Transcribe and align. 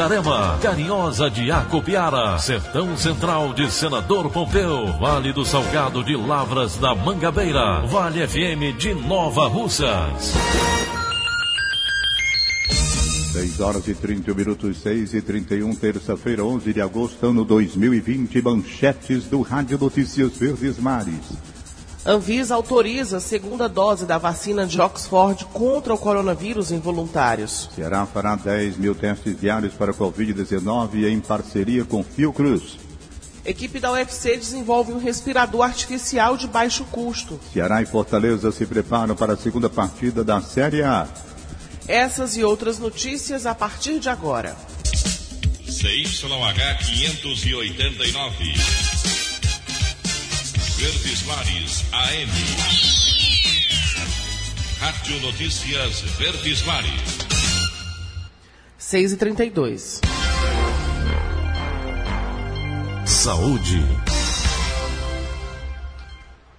Itarema, 0.00 0.58
Carinhosa 0.62 1.28
de 1.28 1.52
Acopiara, 1.52 2.38
Sertão 2.38 2.96
Central 2.96 3.52
de 3.52 3.70
Senador 3.70 4.30
Pompeu, 4.30 4.86
Vale 4.98 5.30
do 5.30 5.44
Salgado 5.44 6.02
de 6.02 6.16
Lavras 6.16 6.78
da 6.78 6.94
Mangabeira, 6.94 7.82
Vale 7.82 8.26
FM 8.26 8.78
de 8.78 8.94
Nova 8.94 9.46
Russas. 9.46 10.32
6 13.32 13.60
horas 13.60 13.86
e 13.88 13.94
31 13.94 14.34
minutos, 14.34 14.78
6 14.78 15.12
e 15.12 15.20
31, 15.20 15.74
terça-feira, 15.74 16.42
11 16.46 16.72
de 16.72 16.80
agosto, 16.80 17.26
ano 17.26 17.44
2020, 17.44 18.40
manchetes 18.40 19.24
do 19.24 19.42
Rádio 19.42 19.76
Notícias 19.78 20.34
Verdes 20.34 20.78
Mares. 20.78 21.59
Anvisa 22.04 22.54
autoriza 22.54 23.18
a 23.18 23.20
segunda 23.20 23.68
dose 23.68 24.06
da 24.06 24.16
vacina 24.16 24.66
de 24.66 24.80
Oxford 24.80 25.44
contra 25.46 25.92
o 25.92 25.98
coronavírus 25.98 26.72
em 26.72 26.78
voluntários. 26.78 27.68
Ceará 27.74 28.06
fará 28.06 28.36
10 28.36 28.78
mil 28.78 28.94
testes 28.94 29.38
diários 29.38 29.74
para 29.74 29.92
Covid-19 29.92 31.10
em 31.10 31.20
parceria 31.20 31.84
com 31.84 32.02
Fiocruz. 32.02 32.78
Equipe 33.44 33.78
da 33.78 33.92
UFC 33.92 34.36
desenvolve 34.36 34.92
um 34.92 34.98
respirador 34.98 35.62
artificial 35.62 36.38
de 36.38 36.46
baixo 36.46 36.84
custo. 36.86 37.38
Ceará 37.52 37.82
e 37.82 37.86
Fortaleza 37.86 38.50
se 38.50 38.64
preparam 38.64 39.14
para 39.14 39.34
a 39.34 39.36
segunda 39.36 39.68
partida 39.68 40.24
da 40.24 40.40
Série 40.40 40.82
A. 40.82 41.06
Essas 41.86 42.36
e 42.36 42.44
outras 42.44 42.78
notícias 42.78 43.44
a 43.44 43.54
partir 43.54 43.98
de 43.98 44.08
agora. 44.08 44.56
CYH 45.66 46.78
589. 46.86 49.09
Verdes 50.80 51.22
Mares 51.26 51.84
AM. 51.92 52.30
Rádio 54.80 55.20
Notícias 55.20 56.00
Verdes 56.16 56.62
Mares. 56.64 57.18
6 58.78 59.12
e 59.12 59.16
32 59.18 60.00
Saúde. 63.04 63.84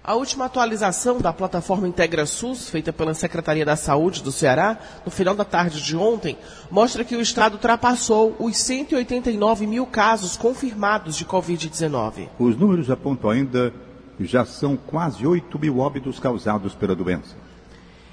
A 0.04 0.14
última 0.14 0.44
atualização 0.44 1.20
da 1.20 1.32
plataforma 1.32 1.88
Integra 1.88 2.24
SUS, 2.24 2.70
feita 2.70 2.92
pela 2.92 3.14
Secretaria 3.14 3.64
da 3.64 3.74
Saúde 3.74 4.22
do 4.22 4.30
Ceará, 4.30 4.78
no 5.04 5.10
final 5.10 5.34
da 5.34 5.44
tarde 5.44 5.82
de 5.82 5.96
ontem, 5.96 6.38
mostra 6.70 7.04
que 7.04 7.16
o 7.16 7.20
estado 7.20 7.54
ultrapassou 7.54 8.36
os 8.38 8.56
189 8.56 9.66
mil 9.66 9.84
casos 9.84 10.36
confirmados 10.36 11.16
de 11.16 11.24
Covid-19. 11.24 12.28
Os 12.38 12.56
números 12.56 12.88
apontam 12.88 13.30
ainda 13.30 13.74
já 14.20 14.44
são 14.44 14.76
quase 14.76 15.26
8 15.26 15.58
mil 15.58 15.78
óbitos 15.78 16.18
causados 16.18 16.74
pela 16.74 16.94
doença. 16.94 17.34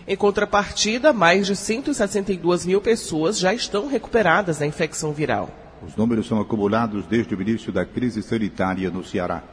Em 0.08 0.16
contrapartida, 0.16 1.14
mais 1.14 1.46
de 1.46 1.56
162 1.56 2.66
mil 2.66 2.82
pessoas 2.82 3.38
já 3.38 3.54
estão 3.54 3.88
recuperadas 3.88 4.58
da 4.58 4.66
infecção 4.66 5.14
viral. 5.14 5.50
Os 5.86 5.96
números 5.96 6.28
são 6.28 6.42
acumulados 6.42 7.06
desde 7.06 7.36
o 7.36 7.42
início 7.42 7.72
da 7.72 7.86
crise 7.86 8.24
sanitária 8.24 8.90
no 8.90 9.04
Ceará. 9.04 9.44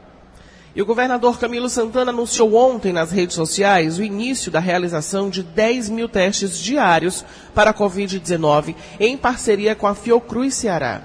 E 0.74 0.82
o 0.82 0.86
governador 0.86 1.38
Camilo 1.38 1.70
Santana 1.70 2.10
anunciou 2.10 2.54
ontem 2.54 2.92
nas 2.92 3.10
redes 3.10 3.34
sociais 3.34 3.98
o 3.98 4.02
início 4.02 4.50
da 4.50 4.60
realização 4.60 5.30
de 5.30 5.42
10 5.42 5.88
mil 5.88 6.08
testes 6.08 6.58
diários 6.58 7.24
para 7.54 7.70
a 7.70 7.74
Covid-19 7.74 8.74
em 9.00 9.16
parceria 9.16 9.74
com 9.74 9.86
a 9.86 9.94
Fiocruz 9.94 10.54
Ceará. 10.54 11.02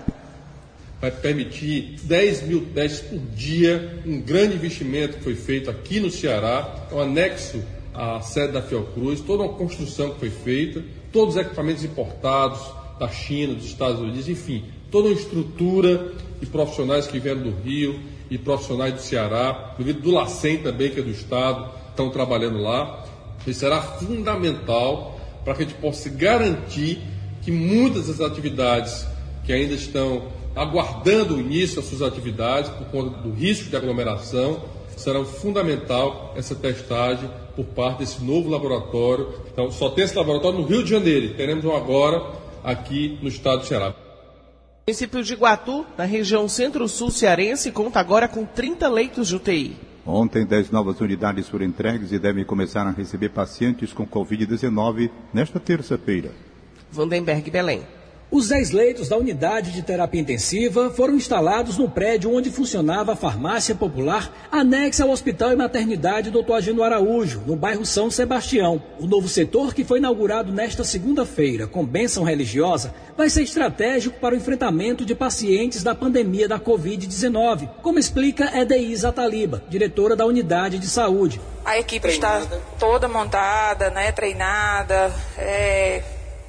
Vai 1.02 1.12
permitir 1.12 1.96
10 2.04 2.44
mil 2.44 2.68
testes 2.76 3.02
por 3.02 3.20
dia, 3.36 4.02
um 4.06 4.22
grande 4.22 4.56
investimento 4.56 5.18
que 5.18 5.24
foi 5.24 5.36
feito 5.36 5.70
aqui 5.70 6.00
no 6.00 6.12
Ceará, 6.12 6.88
é 6.92 6.94
um 6.94 7.02
anexo 7.02 7.62
à 7.94 8.22
sede 8.22 8.54
da 8.54 8.62
Fiocruz, 8.62 9.20
toda 9.20 9.44
uma 9.44 9.54
construção 9.54 10.12
que 10.12 10.20
foi 10.20 10.30
feita, 10.30 10.84
todos 11.12 11.36
os 11.36 11.42
equipamentos 11.42 11.84
importados 11.84 12.62
da 13.00 13.10
China, 13.10 13.56
dos 13.56 13.66
Estados 13.66 14.00
Unidos, 14.00 14.30
enfim, 14.30 14.64
toda 14.92 15.08
uma 15.08 15.20
estrutura 15.20 16.14
e 16.40 16.46
profissionais 16.46 17.08
que 17.08 17.20
vieram 17.20 17.42
do 17.42 17.50
Rio, 17.50 18.00
e 18.32 18.38
profissionais 18.38 18.94
do 18.94 19.02
Ceará, 19.02 19.76
do 19.78 20.12
LACEN 20.12 20.60
também, 20.60 20.90
que 20.90 21.02
é 21.02 21.04
do 21.04 21.12
Estado, 21.12 21.70
estão 21.90 22.10
trabalhando 22.10 22.60
lá. 22.60 23.06
Isso 23.46 23.60
será 23.60 23.82
fundamental 23.82 25.20
para 25.44 25.54
que 25.54 25.64
a 25.64 25.66
gente 25.66 25.78
possa 25.80 26.10
garantir 26.10 27.02
que 27.42 27.52
muitas 27.52 28.08
das 28.08 28.22
atividades 28.22 29.06
que 29.44 29.52
ainda 29.52 29.74
estão 29.74 30.28
aguardando 30.56 31.36
o 31.36 31.40
início 31.40 31.78
das 31.78 31.86
suas 31.86 32.02
atividades 32.02 32.70
por 32.72 32.88
conta 32.88 33.18
do 33.22 33.32
risco 33.32 33.70
de 33.70 33.76
aglomeração, 33.76 34.62
será 34.98 35.24
fundamental 35.24 36.34
essa 36.36 36.56
testagem 36.56 37.30
por 37.56 37.66
parte 37.66 38.00
desse 38.00 38.24
novo 38.24 38.50
laboratório. 38.50 39.30
Então, 39.52 39.72
só 39.72 39.90
tem 39.90 40.04
esse 40.04 40.16
laboratório 40.16 40.60
no 40.60 40.66
Rio 40.66 40.84
de 40.84 40.90
Janeiro, 40.90 41.34
teremos 41.36 41.66
um 41.66 41.76
agora 41.76 42.24
aqui 42.64 43.18
no 43.22 43.28
estado 43.28 43.62
do 43.62 43.66
Ceará. 43.66 43.90
O 43.90 44.92
município 44.92 45.24
de 45.24 45.34
Iguatu, 45.34 45.86
na 45.98 46.06
região 46.06 46.48
centro-sul 46.48 47.12
cearense, 47.12 47.72
conta 47.72 48.00
agora 48.00 48.28
com 48.28 48.46
30 48.46 48.88
leitos 48.88 49.28
de 49.28 49.36
UTI. 49.36 49.76
Ontem, 50.06 50.46
10 50.46 50.72
novas 50.72 51.00
unidades 51.00 51.48
foram 51.48 51.66
entregues 51.66 52.12
e 52.12 52.18
devem 52.18 52.44
começar 52.44 52.88
a 52.88 52.92
receber 52.92 53.30
pacientes 53.30 53.94
com 53.94 54.06
Covid-19 54.06 55.12
nesta 55.32 55.60
terça-feira. 55.60 56.32
Vandenberg, 56.92 57.50
Belém. 57.52 57.84
Os 58.32 58.48
10 58.48 58.72
leitos 58.72 59.10
da 59.10 59.18
unidade 59.18 59.74
de 59.74 59.82
terapia 59.82 60.22
intensiva 60.22 60.90
foram 60.90 61.16
instalados 61.16 61.78
no 61.78 61.90
prédio 61.90 62.34
onde 62.34 62.50
funcionava 62.50 63.12
a 63.12 63.16
farmácia 63.16 63.76
popular 63.76 64.34
anexa 64.50 65.04
ao 65.04 65.10
Hospital 65.10 65.52
e 65.52 65.56
Maternidade 65.58 66.32
Dr. 66.32 66.54
Agino 66.54 66.82
Araújo, 66.82 67.44
no 67.46 67.58
bairro 67.58 67.86
São 67.86 68.10
Sebastião. 68.10 68.82
O 68.98 69.06
novo 69.06 69.28
setor, 69.28 69.74
que 69.74 69.84
foi 69.84 69.98
inaugurado 69.98 70.54
nesta 70.54 70.86
segunda-feira 70.86 71.68
com 71.68 71.86
bênção 71.86 72.24
religiosa, 72.24 72.94
vai 73.18 73.30
ser 73.30 73.44
estratégico 73.44 74.18
para 74.18 74.34
o 74.34 74.38
enfrentamento 74.38 75.04
de 75.04 75.14
pacientes 75.14 75.84
da 75.84 75.94
pandemia 75.94 76.48
da 76.48 76.58
Covid-19, 76.58 77.68
como 77.82 78.00
explica 78.00 78.58
Edeísa 78.58 79.12
Taliba, 79.12 79.62
diretora 79.68 80.16
da 80.16 80.26
unidade 80.26 80.80
de 80.80 80.88
saúde. 80.88 81.42
A 81.66 81.78
equipe 81.78 82.08
treinada. 82.08 82.46
está 82.46 82.58
toda 82.80 83.10
montada, 83.10 83.90
né, 83.90 84.10
treinada, 84.14 85.12
é 85.38 86.02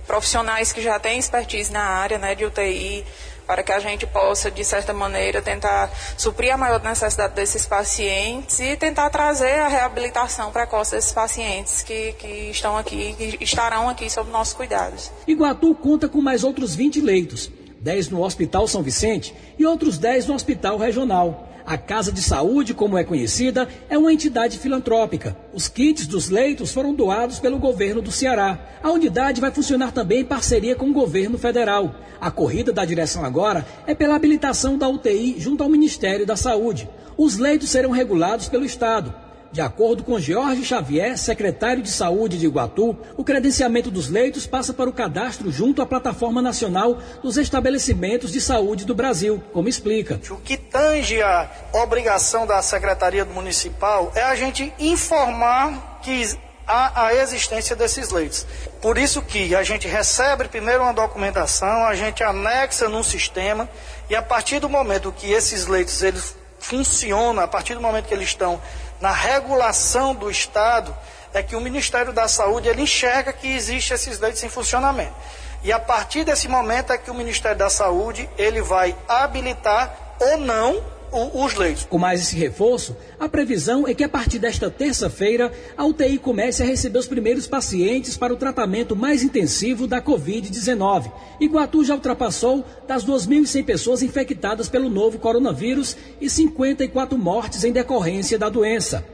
profissionais 0.06 0.72
que 0.72 0.82
já 0.82 0.98
têm 0.98 1.18
expertise 1.18 1.72
na 1.72 1.82
área 1.82 2.18
né, 2.18 2.34
de 2.34 2.44
UTI, 2.44 3.04
para 3.46 3.62
que 3.62 3.72
a 3.72 3.80
gente 3.80 4.06
possa, 4.06 4.50
de 4.50 4.64
certa 4.64 4.92
maneira, 4.92 5.42
tentar 5.42 5.90
suprir 6.16 6.54
a 6.54 6.56
maior 6.56 6.82
necessidade 6.82 7.34
desses 7.34 7.66
pacientes 7.66 8.58
e 8.60 8.76
tentar 8.76 9.10
trazer 9.10 9.60
a 9.60 9.68
reabilitação 9.68 10.50
precoce 10.50 10.92
desses 10.92 11.12
pacientes 11.12 11.82
que, 11.82 12.12
que 12.14 12.50
estão 12.50 12.76
aqui, 12.76 13.14
que 13.14 13.44
estarão 13.44 13.88
aqui 13.88 14.08
sob 14.08 14.30
nossos 14.30 14.54
cuidados. 14.54 15.10
Iguatu 15.26 15.74
conta 15.74 16.08
com 16.08 16.20
mais 16.22 16.44
outros 16.44 16.74
20 16.74 17.00
leitos, 17.00 17.50
10 17.80 18.10
no 18.10 18.22
Hospital 18.22 18.66
São 18.68 18.82
Vicente 18.82 19.34
e 19.58 19.66
outros 19.66 19.98
10 19.98 20.26
no 20.26 20.34
Hospital 20.34 20.78
Regional. 20.78 21.51
A 21.64 21.78
Casa 21.78 22.10
de 22.10 22.20
Saúde, 22.20 22.74
como 22.74 22.98
é 22.98 23.04
conhecida, 23.04 23.68
é 23.88 23.96
uma 23.96 24.12
entidade 24.12 24.58
filantrópica. 24.58 25.36
Os 25.54 25.68
kits 25.68 26.06
dos 26.06 26.28
leitos 26.28 26.72
foram 26.72 26.92
doados 26.92 27.38
pelo 27.38 27.58
governo 27.58 28.02
do 28.02 28.10
Ceará. 28.10 28.58
A 28.82 28.90
unidade 28.90 29.40
vai 29.40 29.50
funcionar 29.50 29.92
também 29.92 30.20
em 30.20 30.24
parceria 30.24 30.74
com 30.74 30.90
o 30.90 30.92
governo 30.92 31.38
federal. 31.38 31.94
A 32.20 32.30
corrida 32.30 32.72
da 32.72 32.84
direção 32.84 33.24
agora 33.24 33.66
é 33.86 33.94
pela 33.94 34.16
habilitação 34.16 34.76
da 34.76 34.88
UTI 34.88 35.36
junto 35.38 35.62
ao 35.62 35.68
Ministério 35.68 36.26
da 36.26 36.36
Saúde. 36.36 36.88
Os 37.16 37.38
leitos 37.38 37.70
serão 37.70 37.90
regulados 37.90 38.48
pelo 38.48 38.64
Estado. 38.64 39.14
De 39.52 39.60
acordo 39.60 40.02
com 40.02 40.18
Jorge 40.18 40.64
Xavier, 40.64 41.18
secretário 41.18 41.82
de 41.82 41.90
Saúde 41.90 42.38
de 42.38 42.46
Iguatu, 42.46 42.96
o 43.18 43.22
credenciamento 43.22 43.90
dos 43.90 44.08
leitos 44.08 44.46
passa 44.46 44.72
para 44.72 44.88
o 44.88 44.92
cadastro 44.94 45.52
junto 45.52 45.82
à 45.82 45.86
Plataforma 45.86 46.40
Nacional 46.40 46.98
dos 47.22 47.36
Estabelecimentos 47.36 48.32
de 48.32 48.40
Saúde 48.40 48.86
do 48.86 48.94
Brasil, 48.94 49.42
como 49.52 49.68
explica. 49.68 50.18
O 50.30 50.38
que 50.38 50.56
tange 50.56 51.20
a 51.20 51.50
obrigação 51.74 52.46
da 52.46 52.62
Secretaria 52.62 53.26
Municipal 53.26 54.10
é 54.14 54.22
a 54.22 54.34
gente 54.34 54.72
informar 54.78 56.00
que 56.02 56.30
há 56.66 57.08
a 57.08 57.14
existência 57.14 57.76
desses 57.76 58.10
leitos. 58.10 58.46
Por 58.80 58.96
isso 58.96 59.20
que 59.20 59.54
a 59.54 59.62
gente 59.62 59.86
recebe 59.86 60.48
primeiro 60.48 60.82
uma 60.82 60.94
documentação, 60.94 61.84
a 61.84 61.94
gente 61.94 62.24
anexa 62.24 62.88
num 62.88 63.02
sistema 63.02 63.68
e 64.08 64.16
a 64.16 64.22
partir 64.22 64.60
do 64.60 64.68
momento 64.70 65.12
que 65.12 65.30
esses 65.30 65.66
leitos 65.66 66.02
eles 66.02 66.40
funcionam, 66.58 67.42
a 67.42 67.48
partir 67.48 67.74
do 67.74 67.80
momento 67.80 68.06
que 68.06 68.14
eles 68.14 68.28
estão 68.28 68.60
na 69.02 69.10
regulação 69.10 70.14
do 70.14 70.30
Estado, 70.30 70.96
é 71.34 71.42
que 71.42 71.56
o 71.56 71.60
Ministério 71.60 72.12
da 72.12 72.28
Saúde 72.28 72.68
ele 72.68 72.82
enxerga 72.82 73.32
que 73.32 73.48
existe 73.48 73.92
esses 73.92 74.20
leitos 74.20 74.40
em 74.44 74.48
funcionamento. 74.48 75.12
E 75.60 75.72
a 75.72 75.80
partir 75.80 76.22
desse 76.22 76.46
momento 76.46 76.92
é 76.92 76.98
que 76.98 77.10
o 77.10 77.14
Ministério 77.14 77.58
da 77.58 77.68
Saúde 77.68 78.30
ele 78.38 78.62
vai 78.62 78.96
habilitar 79.08 79.92
ou 80.20 80.36
não 80.36 80.84
os 81.12 81.54
leitos. 81.54 81.84
Com 81.84 81.98
mais 81.98 82.20
esse 82.20 82.36
reforço, 82.36 82.96
a 83.20 83.28
previsão 83.28 83.86
é 83.86 83.94
que 83.94 84.02
a 84.02 84.08
partir 84.08 84.38
desta 84.38 84.70
terça-feira, 84.70 85.52
a 85.76 85.84
UTI 85.84 86.18
comece 86.18 86.62
a 86.62 86.66
receber 86.66 86.98
os 86.98 87.06
primeiros 87.06 87.46
pacientes 87.46 88.16
para 88.16 88.32
o 88.32 88.36
tratamento 88.36 88.96
mais 88.96 89.22
intensivo 89.22 89.86
da 89.86 90.00
Covid-19. 90.00 91.12
Iguatu 91.40 91.84
já 91.84 91.94
ultrapassou 91.94 92.64
das 92.88 93.04
2.100 93.04 93.64
pessoas 93.64 94.02
infectadas 94.02 94.68
pelo 94.68 94.88
novo 94.88 95.18
coronavírus 95.18 95.96
e 96.20 96.30
54 96.30 97.18
mortes 97.18 97.64
em 97.64 97.72
decorrência 97.72 98.38
da 98.38 98.48
doença. 98.48 99.04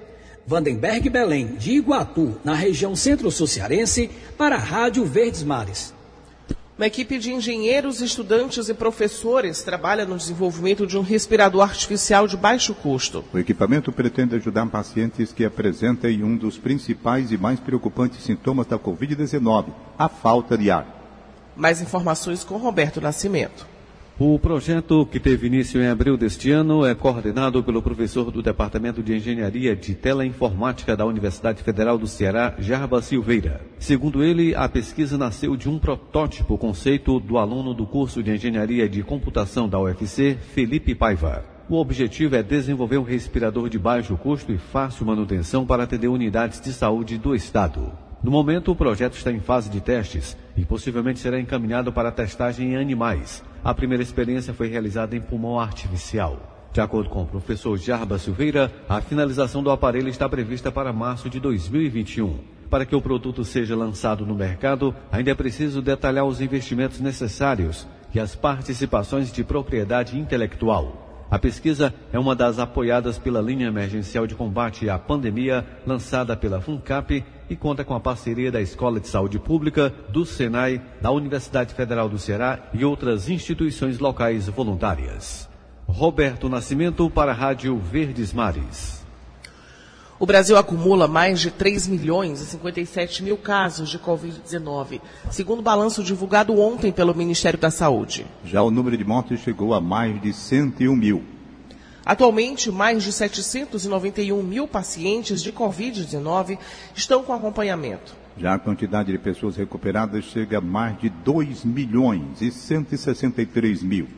Vandenberg 0.46 1.10
Belém, 1.10 1.56
de 1.58 1.72
Iguatu, 1.72 2.40
na 2.42 2.54
região 2.54 2.96
centro-sul-cearense, 2.96 4.08
para 4.38 4.56
a 4.56 4.58
Rádio 4.58 5.04
Verdes 5.04 5.42
Mares. 5.42 5.97
Uma 6.78 6.86
equipe 6.86 7.18
de 7.18 7.32
engenheiros, 7.32 8.00
estudantes 8.00 8.68
e 8.68 8.72
professores 8.72 9.64
trabalha 9.64 10.06
no 10.06 10.16
desenvolvimento 10.16 10.86
de 10.86 10.96
um 10.96 11.02
respirador 11.02 11.62
artificial 11.62 12.28
de 12.28 12.36
baixo 12.36 12.72
custo. 12.72 13.24
O 13.34 13.38
equipamento 13.38 13.90
pretende 13.90 14.36
ajudar 14.36 14.64
pacientes 14.66 15.32
que 15.32 15.44
apresentem 15.44 16.22
um 16.22 16.36
dos 16.36 16.56
principais 16.56 17.32
e 17.32 17.36
mais 17.36 17.58
preocupantes 17.58 18.22
sintomas 18.22 18.68
da 18.68 18.78
Covid-19, 18.78 19.72
a 19.98 20.08
falta 20.08 20.56
de 20.56 20.70
ar. 20.70 20.86
Mais 21.56 21.82
informações 21.82 22.44
com 22.44 22.56
Roberto 22.58 23.00
Nascimento. 23.00 23.66
O 24.20 24.36
projeto, 24.36 25.06
que 25.06 25.20
teve 25.20 25.46
início 25.46 25.80
em 25.80 25.86
abril 25.86 26.16
deste 26.16 26.50
ano, 26.50 26.84
é 26.84 26.92
coordenado 26.92 27.62
pelo 27.62 27.80
professor 27.80 28.32
do 28.32 28.42
Departamento 28.42 29.00
de 29.00 29.14
Engenharia 29.14 29.76
de 29.76 29.94
Teleinformática 29.94 30.96
da 30.96 31.06
Universidade 31.06 31.62
Federal 31.62 31.96
do 31.96 32.08
Ceará, 32.08 32.56
Jarba 32.58 33.00
Silveira. 33.00 33.60
Segundo 33.78 34.24
ele, 34.24 34.56
a 34.56 34.68
pesquisa 34.68 35.16
nasceu 35.16 35.56
de 35.56 35.68
um 35.68 35.78
protótipo 35.78 36.58
conceito 36.58 37.20
do 37.20 37.38
aluno 37.38 37.72
do 37.72 37.86
curso 37.86 38.20
de 38.20 38.32
Engenharia 38.32 38.88
de 38.88 39.04
Computação 39.04 39.68
da 39.68 39.78
UFC, 39.78 40.36
Felipe 40.52 40.96
Paiva. 40.96 41.44
O 41.68 41.76
objetivo 41.76 42.34
é 42.34 42.42
desenvolver 42.42 42.98
um 42.98 43.04
respirador 43.04 43.68
de 43.68 43.78
baixo 43.78 44.16
custo 44.16 44.50
e 44.50 44.58
fácil 44.58 45.06
manutenção 45.06 45.64
para 45.64 45.84
atender 45.84 46.08
unidades 46.08 46.60
de 46.60 46.72
saúde 46.72 47.18
do 47.18 47.36
Estado. 47.36 47.92
No 48.20 48.32
momento, 48.32 48.72
o 48.72 48.76
projeto 48.76 49.16
está 49.16 49.30
em 49.30 49.38
fase 49.38 49.70
de 49.70 49.80
testes 49.80 50.36
e 50.56 50.64
possivelmente 50.64 51.20
será 51.20 51.38
encaminhado 51.38 51.92
para 51.92 52.10
testagem 52.10 52.72
em 52.72 52.76
animais. 52.76 53.44
A 53.64 53.74
primeira 53.74 54.02
experiência 54.02 54.54
foi 54.54 54.68
realizada 54.68 55.16
em 55.16 55.20
pulmão 55.20 55.58
artificial. 55.58 56.68
De 56.72 56.80
acordo 56.80 57.08
com 57.08 57.22
o 57.22 57.26
professor 57.26 57.76
Jarba 57.76 58.18
Silveira, 58.18 58.70
a 58.88 59.00
finalização 59.00 59.62
do 59.62 59.70
aparelho 59.70 60.08
está 60.08 60.28
prevista 60.28 60.70
para 60.70 60.92
março 60.92 61.28
de 61.28 61.40
2021. 61.40 62.38
Para 62.70 62.84
que 62.84 62.94
o 62.94 63.00
produto 63.00 63.44
seja 63.44 63.74
lançado 63.74 64.26
no 64.26 64.34
mercado, 64.34 64.94
ainda 65.10 65.30
é 65.30 65.34
preciso 65.34 65.80
detalhar 65.80 66.26
os 66.26 66.40
investimentos 66.40 67.00
necessários 67.00 67.86
e 68.14 68.20
as 68.20 68.34
participações 68.34 69.32
de 69.32 69.42
propriedade 69.42 70.18
intelectual. 70.18 71.07
A 71.30 71.38
pesquisa 71.38 71.94
é 72.10 72.18
uma 72.18 72.34
das 72.34 72.58
apoiadas 72.58 73.18
pela 73.18 73.42
linha 73.42 73.66
emergencial 73.66 74.26
de 74.26 74.34
combate 74.34 74.88
à 74.88 74.98
pandemia, 74.98 75.66
lançada 75.86 76.34
pela 76.34 76.60
FUNCAP 76.60 77.22
e 77.50 77.56
conta 77.56 77.84
com 77.84 77.94
a 77.94 78.00
parceria 78.00 78.50
da 78.50 78.62
Escola 78.62 78.98
de 78.98 79.08
Saúde 79.08 79.38
Pública, 79.38 79.92
do 80.08 80.24
Senai, 80.24 80.80
da 81.02 81.10
Universidade 81.10 81.74
Federal 81.74 82.08
do 82.08 82.18
Ceará 82.18 82.70
e 82.72 82.82
outras 82.84 83.28
instituições 83.28 83.98
locais 83.98 84.48
voluntárias. 84.48 85.48
Roberto 85.86 86.48
Nascimento 86.48 87.10
para 87.10 87.32
a 87.32 87.34
Rádio 87.34 87.76
Verdes 87.78 88.32
Mares. 88.32 89.07
O 90.20 90.26
Brasil 90.26 90.56
acumula 90.56 91.06
mais 91.06 91.38
de 91.38 91.48
3 91.48 91.86
milhões 91.86 92.40
e 92.40 92.46
57 92.46 93.22
mil 93.22 93.36
casos 93.36 93.88
de 93.88 94.00
Covid-19, 94.00 95.00
segundo 95.30 95.60
o 95.60 95.62
balanço 95.62 96.02
divulgado 96.02 96.58
ontem 96.58 96.90
pelo 96.90 97.14
Ministério 97.14 97.56
da 97.56 97.70
Saúde. 97.70 98.26
Já 98.44 98.60
o 98.60 98.70
número 98.70 98.96
de 98.96 99.04
mortes 99.04 99.38
chegou 99.38 99.72
a 99.72 99.80
mais 99.80 100.20
de 100.20 100.32
101 100.32 100.96
mil. 100.96 101.22
Atualmente, 102.04 102.68
mais 102.68 103.04
de 103.04 103.12
791 103.12 104.42
mil 104.42 104.66
pacientes 104.66 105.40
de 105.40 105.52
Covid-19 105.52 106.58
estão 106.96 107.22
com 107.22 107.32
acompanhamento. 107.32 108.16
Já 108.36 108.54
a 108.54 108.58
quantidade 108.58 109.12
de 109.12 109.18
pessoas 109.18 109.54
recuperadas 109.54 110.24
chega 110.24 110.58
a 110.58 110.60
mais 110.60 110.98
de 110.98 111.10
2 111.10 111.64
milhões 111.64 112.40
e 112.40 112.50
163 112.50 113.84
mil. 113.84 114.08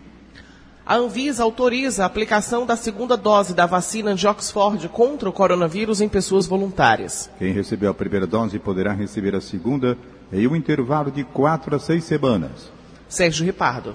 A 0.91 0.97
Anvisa 0.97 1.45
autoriza 1.45 2.03
a 2.03 2.07
aplicação 2.07 2.67
da 2.67 2.75
segunda 2.75 3.17
dose 3.17 3.55
da 3.55 3.65
vacina 3.65 4.13
de 4.13 4.27
Oxford 4.27 4.89
contra 4.89 5.29
o 5.29 5.33
coronavírus 5.33 6.01
em 6.01 6.09
pessoas 6.09 6.49
voluntárias. 6.49 7.31
Quem 7.39 7.53
recebeu 7.53 7.93
a 7.93 7.95
primeira 7.95 8.27
dose 8.27 8.59
poderá 8.59 8.93
receber 8.93 9.37
a 9.37 9.41
segunda 9.41 9.97
em 10.33 10.49
um 10.49 10.57
intervalo 10.57 11.13
de 11.13 11.23
quatro 11.23 11.77
a 11.77 11.79
seis 11.79 12.03
semanas. 12.03 12.73
Sérgio 13.09 13.47
Ripardo. 13.47 13.95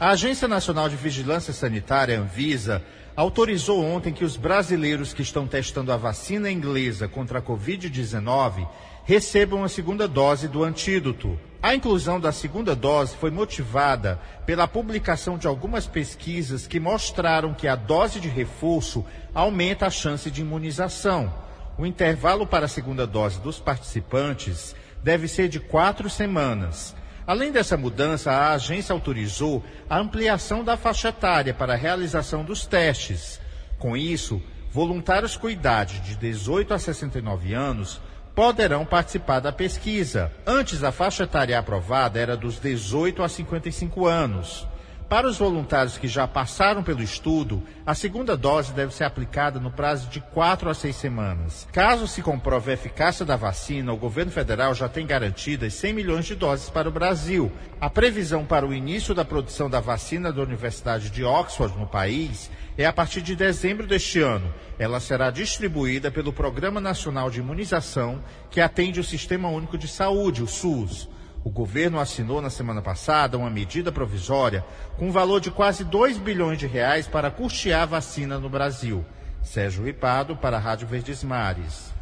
A 0.00 0.10
Agência 0.10 0.48
Nacional 0.48 0.88
de 0.88 0.96
Vigilância 0.96 1.52
Sanitária, 1.52 2.18
Anvisa, 2.18 2.82
autorizou 3.14 3.80
ontem 3.84 4.12
que 4.12 4.24
os 4.24 4.36
brasileiros 4.36 5.14
que 5.14 5.22
estão 5.22 5.46
testando 5.46 5.92
a 5.92 5.96
vacina 5.96 6.50
inglesa 6.50 7.06
contra 7.06 7.38
a 7.38 7.42
Covid-19 7.42 8.66
recebam 9.06 9.62
a 9.62 9.68
segunda 9.68 10.08
dose 10.08 10.48
do 10.48 10.64
antídoto. 10.64 11.38
A 11.62 11.76
inclusão 11.76 12.18
da 12.18 12.32
segunda 12.32 12.74
dose 12.74 13.16
foi 13.16 13.30
motivada 13.30 14.20
pela 14.44 14.66
publicação 14.66 15.38
de 15.38 15.46
algumas 15.46 15.86
pesquisas 15.86 16.66
que 16.66 16.80
mostraram 16.80 17.54
que 17.54 17.68
a 17.68 17.76
dose 17.76 18.18
de 18.18 18.28
reforço 18.28 19.06
aumenta 19.32 19.86
a 19.86 19.90
chance 19.90 20.28
de 20.28 20.40
imunização. 20.40 21.32
O 21.78 21.86
intervalo 21.86 22.48
para 22.48 22.64
a 22.64 22.68
segunda 22.68 23.06
dose 23.06 23.40
dos 23.40 23.60
participantes 23.60 24.74
deve 25.04 25.28
ser 25.28 25.48
de 25.48 25.60
quatro 25.60 26.10
semanas. 26.10 26.94
Além 27.24 27.52
dessa 27.52 27.76
mudança, 27.76 28.32
a 28.32 28.54
agência 28.54 28.92
autorizou 28.92 29.64
a 29.88 29.98
ampliação 29.98 30.64
da 30.64 30.76
faixa 30.76 31.10
etária 31.10 31.54
para 31.54 31.74
a 31.74 31.76
realização 31.76 32.44
dos 32.44 32.66
testes. 32.66 33.40
Com 33.78 33.96
isso, 33.96 34.42
voluntários 34.72 35.36
com 35.36 35.48
idade 35.48 36.00
de 36.00 36.16
18 36.16 36.74
a 36.74 36.78
69 36.78 37.54
anos 37.54 38.00
poderão 38.36 38.84
participar 38.84 39.40
da 39.40 39.50
pesquisa. 39.50 40.30
Antes, 40.46 40.84
a 40.84 40.92
faixa 40.92 41.24
etária 41.24 41.58
aprovada 41.58 42.20
era 42.20 42.36
dos 42.36 42.60
18 42.60 43.22
a 43.22 43.28
55 43.30 44.06
anos. 44.06 44.68
Para 45.08 45.28
os 45.28 45.38
voluntários 45.38 45.96
que 45.96 46.08
já 46.08 46.26
passaram 46.26 46.82
pelo 46.82 47.00
estudo, 47.00 47.62
a 47.86 47.94
segunda 47.94 48.36
dose 48.36 48.72
deve 48.72 48.92
ser 48.92 49.04
aplicada 49.04 49.60
no 49.60 49.70
prazo 49.70 50.08
de 50.10 50.20
quatro 50.20 50.68
a 50.68 50.74
seis 50.74 50.96
semanas. 50.96 51.66
Caso 51.72 52.08
se 52.08 52.20
comprove 52.20 52.72
a 52.72 52.74
eficácia 52.74 53.24
da 53.24 53.36
vacina, 53.36 53.92
o 53.92 53.96
governo 53.96 54.32
federal 54.32 54.74
já 54.74 54.88
tem 54.88 55.06
garantidas 55.06 55.74
100 55.74 55.92
milhões 55.94 56.26
de 56.26 56.34
doses 56.34 56.68
para 56.68 56.88
o 56.88 56.92
Brasil. 56.92 57.52
A 57.80 57.88
previsão 57.88 58.44
para 58.44 58.66
o 58.66 58.74
início 58.74 59.14
da 59.14 59.24
produção 59.24 59.70
da 59.70 59.80
vacina 59.80 60.32
da 60.32 60.42
Universidade 60.42 61.08
de 61.08 61.24
Oxford 61.24 61.78
no 61.78 61.86
país 61.86 62.50
é 62.76 62.84
a 62.84 62.92
partir 62.92 63.22
de 63.22 63.34
dezembro 63.34 63.86
deste 63.86 64.20
ano. 64.20 64.52
Ela 64.78 65.00
será 65.00 65.30
distribuída 65.30 66.10
pelo 66.10 66.32
Programa 66.32 66.80
Nacional 66.80 67.30
de 67.30 67.40
Imunização, 67.40 68.22
que 68.50 68.60
atende 68.60 69.00
o 69.00 69.04
Sistema 69.04 69.48
Único 69.48 69.78
de 69.78 69.88
Saúde, 69.88 70.42
o 70.42 70.46
SUS. 70.46 71.08
O 71.42 71.50
governo 71.50 72.00
assinou 72.00 72.42
na 72.42 72.50
semana 72.50 72.82
passada 72.82 73.38
uma 73.38 73.48
medida 73.48 73.92
provisória 73.92 74.64
com 74.98 75.08
um 75.08 75.12
valor 75.12 75.40
de 75.40 75.50
quase 75.50 75.84
2 75.84 76.18
bilhões 76.18 76.58
de 76.58 76.66
reais 76.66 77.06
para 77.06 77.30
custear 77.30 77.82
a 77.82 77.86
vacina 77.86 78.38
no 78.38 78.50
Brasil. 78.50 79.04
Sérgio 79.42 79.84
Ripado 79.84 80.36
para 80.36 80.56
a 80.56 80.60
Rádio 80.60 80.88
Verdes 80.88 81.22
Mares. 81.22 81.94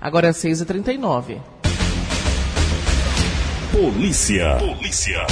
Agora 0.00 0.28
é 0.28 0.30
6h39. 0.30 1.40
Polícia. 3.72 4.56
Polícia. 4.56 5.26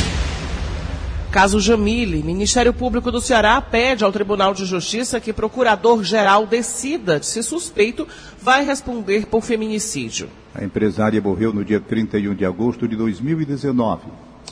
Caso 1.35 1.59
Jamile, 1.59 2.23
Ministério 2.23 2.73
Público 2.73 3.11
do 3.11 3.21
Ceará 3.21 3.61
pede 3.61 4.05
ao 4.05 4.13
Tribunal 4.13 4.55
de 4.55 4.65
Justiça 4.65 5.19
que 5.19 5.33
Procurador-Geral 5.33 6.47
decida 6.47 7.21
se 7.21 7.43
suspeito 7.43 8.07
vai 8.41 8.65
responder 8.65 9.27
por 9.27 9.43
feminicídio. 9.43 10.29
A 10.55 10.63
empresária 10.63 11.21
morreu 11.21 11.53
no 11.53 11.65
dia 11.65 11.81
31 11.81 12.37
de 12.37 12.45
agosto 12.45 12.87
de 12.87 12.95
2019. 12.95 14.05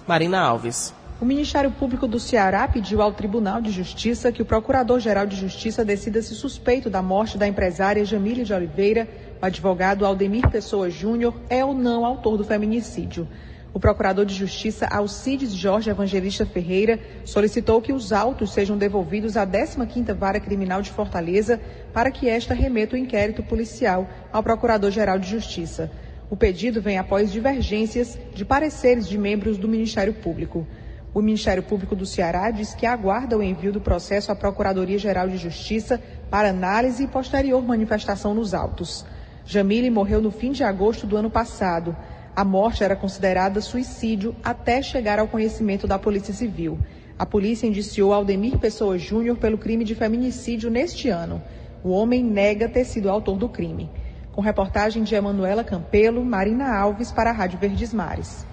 Marina 0.08 0.40
Alves. 0.40 0.92
O 1.20 1.24
Ministério 1.24 1.70
Público 1.70 2.08
do 2.08 2.18
Ceará 2.18 2.66
pediu 2.66 3.00
ao 3.00 3.12
Tribunal 3.12 3.62
de 3.62 3.70
Justiça 3.70 4.32
que 4.32 4.42
o 4.42 4.44
Procurador-Geral 4.44 5.24
de 5.24 5.36
Justiça 5.36 5.84
decida 5.84 6.20
se 6.20 6.34
suspeito 6.34 6.90
da 6.90 7.00
morte 7.00 7.38
da 7.38 7.46
empresária 7.46 8.04
Jamile 8.04 8.42
de 8.42 8.52
Oliveira, 8.52 9.08
o 9.40 9.46
advogado 9.46 10.04
Aldemir 10.04 10.50
Pessoa 10.50 10.90
Júnior, 10.90 11.32
é 11.48 11.64
ou 11.64 11.74
não 11.74 12.04
autor 12.04 12.36
do 12.36 12.42
feminicídio. 12.42 13.28
O 13.74 13.80
procurador 13.80 14.26
de 14.26 14.34
Justiça 14.34 14.86
Alcides 14.86 15.54
Jorge 15.54 15.88
Evangelista 15.88 16.44
Ferreira 16.44 17.00
solicitou 17.24 17.80
que 17.80 17.92
os 17.92 18.12
autos 18.12 18.52
sejam 18.52 18.76
devolvidos 18.76 19.34
à 19.36 19.46
15ª 19.46 20.14
Vara 20.14 20.38
Criminal 20.38 20.82
de 20.82 20.90
Fortaleza 20.90 21.58
para 21.92 22.10
que 22.10 22.28
esta 22.28 22.52
remeta 22.52 22.94
o 22.94 22.98
inquérito 22.98 23.42
policial 23.42 24.06
ao 24.30 24.42
Procurador-Geral 24.42 25.18
de 25.18 25.30
Justiça. 25.30 25.90
O 26.28 26.36
pedido 26.36 26.82
vem 26.82 26.98
após 26.98 27.32
divergências 27.32 28.18
de 28.34 28.44
pareceres 28.44 29.08
de 29.08 29.16
membros 29.16 29.56
do 29.56 29.68
Ministério 29.68 30.12
Público. 30.12 30.66
O 31.14 31.22
Ministério 31.22 31.62
Público 31.62 31.96
do 31.96 32.04
Ceará 32.04 32.50
diz 32.50 32.74
que 32.74 32.84
aguarda 32.84 33.38
o 33.38 33.42
envio 33.42 33.72
do 33.72 33.80
processo 33.80 34.30
à 34.30 34.34
Procuradoria-Geral 34.34 35.28
de 35.28 35.38
Justiça 35.38 36.00
para 36.30 36.50
análise 36.50 37.04
e 37.04 37.08
posterior 37.08 37.62
manifestação 37.62 38.34
nos 38.34 38.52
autos. 38.52 39.04
Jamile 39.44 39.90
morreu 39.90 40.20
no 40.20 40.30
fim 40.30 40.52
de 40.52 40.62
agosto 40.62 41.06
do 41.06 41.16
ano 41.16 41.30
passado. 41.30 41.96
A 42.34 42.44
morte 42.44 42.82
era 42.82 42.96
considerada 42.96 43.60
suicídio 43.60 44.34
até 44.42 44.80
chegar 44.80 45.18
ao 45.18 45.28
conhecimento 45.28 45.86
da 45.86 45.98
Polícia 45.98 46.32
Civil. 46.32 46.78
A 47.18 47.26
polícia 47.26 47.66
indiciou 47.66 48.14
Aldemir 48.14 48.58
Pessoa 48.58 48.98
Júnior 48.98 49.36
pelo 49.36 49.58
crime 49.58 49.84
de 49.84 49.94
feminicídio 49.94 50.70
neste 50.70 51.10
ano. 51.10 51.42
O 51.84 51.90
homem 51.90 52.24
nega 52.24 52.68
ter 52.68 52.84
sido 52.84 53.10
autor 53.10 53.36
do 53.36 53.50
crime. 53.50 53.90
Com 54.32 54.40
reportagem 54.40 55.02
de 55.02 55.14
Emanuela 55.14 55.62
Campelo, 55.62 56.24
Marina 56.24 56.74
Alves 56.74 57.12
para 57.12 57.28
a 57.28 57.34
Rádio 57.34 57.58
Verdes 57.58 57.92
Mares. 57.92 58.46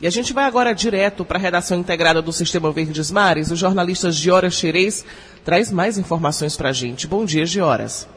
E 0.00 0.06
a 0.06 0.10
gente 0.10 0.32
vai 0.32 0.44
agora 0.44 0.74
direto 0.74 1.24
para 1.24 1.38
a 1.38 1.40
redação 1.40 1.78
integrada 1.78 2.20
do 2.20 2.32
Sistema 2.32 2.72
Verdes 2.72 3.12
Mares. 3.12 3.52
O 3.52 3.56
jornalista 3.56 4.10
Gioras 4.10 4.54
Xerez 4.54 5.04
traz 5.44 5.70
mais 5.70 5.98
informações 5.98 6.56
para 6.56 6.70
a 6.70 6.72
gente. 6.72 7.06
Bom 7.06 7.24
dia, 7.24 7.46
Gioras. 7.46 8.08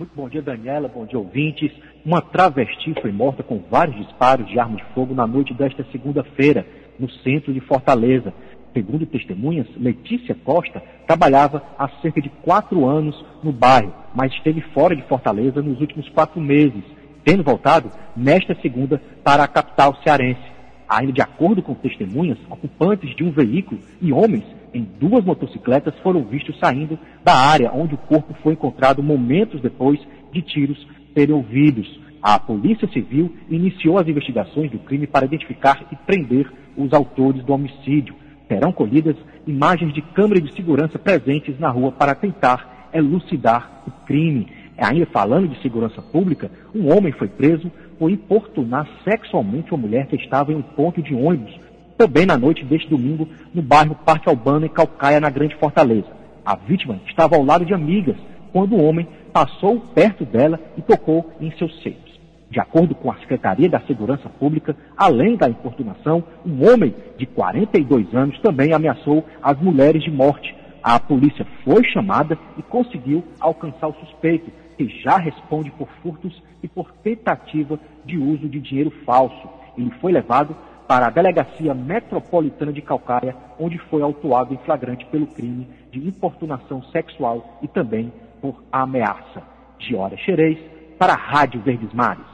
Muito 0.00 0.16
bom 0.16 0.30
dia, 0.30 0.40
Daniela. 0.40 0.88
Bom 0.88 1.04
dia, 1.04 1.18
ouvintes. 1.18 1.70
Uma 2.06 2.22
travesti 2.22 2.94
foi 3.02 3.12
morta 3.12 3.42
com 3.42 3.58
vários 3.70 3.98
disparos 3.98 4.48
de 4.48 4.58
arma 4.58 4.76
de 4.76 4.84
fogo 4.94 5.12
na 5.12 5.26
noite 5.26 5.52
desta 5.52 5.84
segunda-feira, 5.92 6.66
no 6.98 7.06
centro 7.10 7.52
de 7.52 7.60
Fortaleza. 7.60 8.32
Segundo 8.72 9.04
testemunhas, 9.04 9.66
Letícia 9.76 10.34
Costa 10.34 10.82
trabalhava 11.06 11.62
há 11.78 11.86
cerca 12.00 12.18
de 12.18 12.30
quatro 12.30 12.86
anos 12.86 13.14
no 13.42 13.52
bairro, 13.52 13.92
mas 14.14 14.32
esteve 14.32 14.62
fora 14.72 14.96
de 14.96 15.02
Fortaleza 15.02 15.60
nos 15.60 15.78
últimos 15.82 16.08
quatro 16.08 16.40
meses, 16.40 16.82
tendo 17.22 17.44
voltado 17.44 17.90
nesta 18.16 18.54
segunda 18.62 19.02
para 19.22 19.44
a 19.44 19.48
capital 19.48 19.94
cearense. 20.02 20.40
Ainda 20.88 21.12
de 21.12 21.20
acordo 21.20 21.62
com 21.62 21.74
testemunhas, 21.74 22.38
ocupantes 22.48 23.14
de 23.14 23.22
um 23.22 23.30
veículo 23.30 23.78
e 24.00 24.14
homens 24.14 24.46
em 24.72 24.86
duas 24.98 25.24
motocicletas 25.24 25.94
foram 26.02 26.22
vistos 26.24 26.58
saindo 26.58 26.98
da 27.24 27.34
área 27.34 27.72
onde 27.72 27.94
o 27.94 27.98
corpo 27.98 28.34
foi 28.42 28.52
encontrado 28.52 29.02
momentos 29.02 29.60
depois 29.60 30.00
de 30.32 30.42
tiros 30.42 30.86
serem 31.14 31.34
ouvidos. 31.34 32.00
A 32.22 32.38
Polícia 32.38 32.88
Civil 32.88 33.34
iniciou 33.48 33.98
as 33.98 34.06
investigações 34.06 34.70
do 34.70 34.78
crime 34.78 35.06
para 35.06 35.24
identificar 35.24 35.86
e 35.90 35.96
prender 35.96 36.50
os 36.76 36.92
autores 36.92 37.42
do 37.44 37.52
homicídio. 37.52 38.14
Serão 38.46 38.72
colhidas 38.72 39.16
imagens 39.46 39.92
de 39.94 40.02
câmera 40.02 40.40
de 40.40 40.52
segurança 40.54 40.98
presentes 40.98 41.58
na 41.58 41.70
rua 41.70 41.92
para 41.92 42.14
tentar 42.14 42.90
elucidar 42.92 43.82
o 43.86 43.90
crime. 44.04 44.48
Ainda 44.76 45.06
falando 45.06 45.48
de 45.48 45.60
segurança 45.62 46.00
pública, 46.00 46.50
um 46.74 46.92
homem 46.92 47.12
foi 47.12 47.28
preso 47.28 47.70
por 47.98 48.10
importunar 48.10 48.88
sexualmente 49.04 49.72
uma 49.72 49.82
mulher 49.82 50.06
que 50.06 50.16
estava 50.16 50.52
em 50.52 50.56
um 50.56 50.62
ponto 50.62 51.02
de 51.02 51.14
ônibus, 51.14 51.54
também 52.00 52.24
na 52.24 52.38
noite 52.38 52.64
deste 52.64 52.88
domingo, 52.88 53.28
no 53.52 53.60
bairro 53.60 53.94
Parque 53.94 54.26
Albano, 54.26 54.64
em 54.64 54.70
Calcaia, 54.70 55.20
na 55.20 55.28
Grande 55.28 55.54
Fortaleza. 55.56 56.08
A 56.42 56.56
vítima 56.56 56.98
estava 57.06 57.36
ao 57.36 57.44
lado 57.44 57.62
de 57.62 57.74
amigas, 57.74 58.16
quando 58.54 58.74
o 58.74 58.82
homem 58.82 59.06
passou 59.34 59.78
perto 59.94 60.24
dela 60.24 60.58
e 60.78 60.80
tocou 60.80 61.30
em 61.38 61.50
seus 61.58 61.82
seios. 61.82 62.18
De 62.50 62.58
acordo 62.58 62.94
com 62.94 63.12
a 63.12 63.18
Secretaria 63.18 63.68
da 63.68 63.80
Segurança 63.80 64.30
Pública, 64.30 64.74
além 64.96 65.36
da 65.36 65.50
importunação, 65.50 66.24
um 66.44 66.66
homem 66.66 66.94
de 67.18 67.26
42 67.26 68.14
anos 68.14 68.38
também 68.40 68.72
ameaçou 68.72 69.22
as 69.42 69.60
mulheres 69.60 70.02
de 70.02 70.10
morte. 70.10 70.56
A 70.82 70.98
polícia 70.98 71.46
foi 71.62 71.84
chamada 71.84 72.38
e 72.56 72.62
conseguiu 72.62 73.22
alcançar 73.38 73.88
o 73.88 73.94
suspeito, 74.00 74.50
que 74.78 74.88
já 75.02 75.18
responde 75.18 75.70
por 75.72 75.86
furtos 76.02 76.42
e 76.62 76.66
por 76.66 76.90
tentativa 77.04 77.78
de 78.06 78.16
uso 78.16 78.48
de 78.48 78.58
dinheiro 78.58 78.90
falso. 79.04 79.50
Ele 79.76 79.92
foi 80.00 80.12
levado 80.12 80.56
para 80.90 81.06
a 81.06 81.10
Delegacia 81.10 81.72
Metropolitana 81.72 82.72
de 82.72 82.82
Calcaia, 82.82 83.36
onde 83.60 83.78
foi 83.88 84.02
autuado 84.02 84.52
em 84.52 84.58
flagrante 84.64 85.06
pelo 85.06 85.24
crime 85.24 85.68
de 85.92 86.00
importunação 86.00 86.82
sexual 86.90 87.60
e 87.62 87.68
também 87.68 88.12
por 88.42 88.60
ameaça. 88.72 89.40
Giora 89.78 90.16
Xerez, 90.16 90.58
para 90.98 91.12
a 91.12 91.16
Rádio 91.16 91.62
Verdes 91.62 91.94
Mares. 91.94 92.24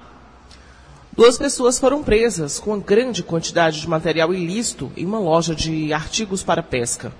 Duas 1.12 1.36
pessoas 1.36 1.78
foram 1.78 2.02
presas 2.02 2.58
com 2.58 2.70
uma 2.70 2.82
grande 2.82 3.22
quantidade 3.22 3.78
de 3.78 3.86
material 3.86 4.32
ilícito 4.32 4.90
em 4.96 5.04
uma 5.04 5.18
loja 5.18 5.54
de 5.54 5.92
artigos 5.92 6.42
para 6.42 6.62
pesca. 6.62 7.12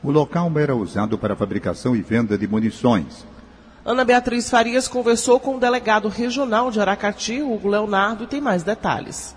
O 0.00 0.12
local 0.12 0.48
era 0.60 0.76
usado 0.76 1.18
para 1.18 1.34
fabricação 1.34 1.96
e 1.96 2.02
venda 2.02 2.38
de 2.38 2.46
munições. 2.46 3.26
Ana 3.84 4.04
Beatriz 4.04 4.48
Farias 4.48 4.86
conversou 4.86 5.40
com 5.40 5.56
o 5.56 5.60
delegado 5.60 6.06
regional 6.06 6.70
de 6.70 6.80
Aracati, 6.80 7.42
Hugo 7.42 7.68
Leonardo, 7.68 8.22
e 8.22 8.28
tem 8.28 8.40
mais 8.40 8.62
detalhes. 8.62 9.34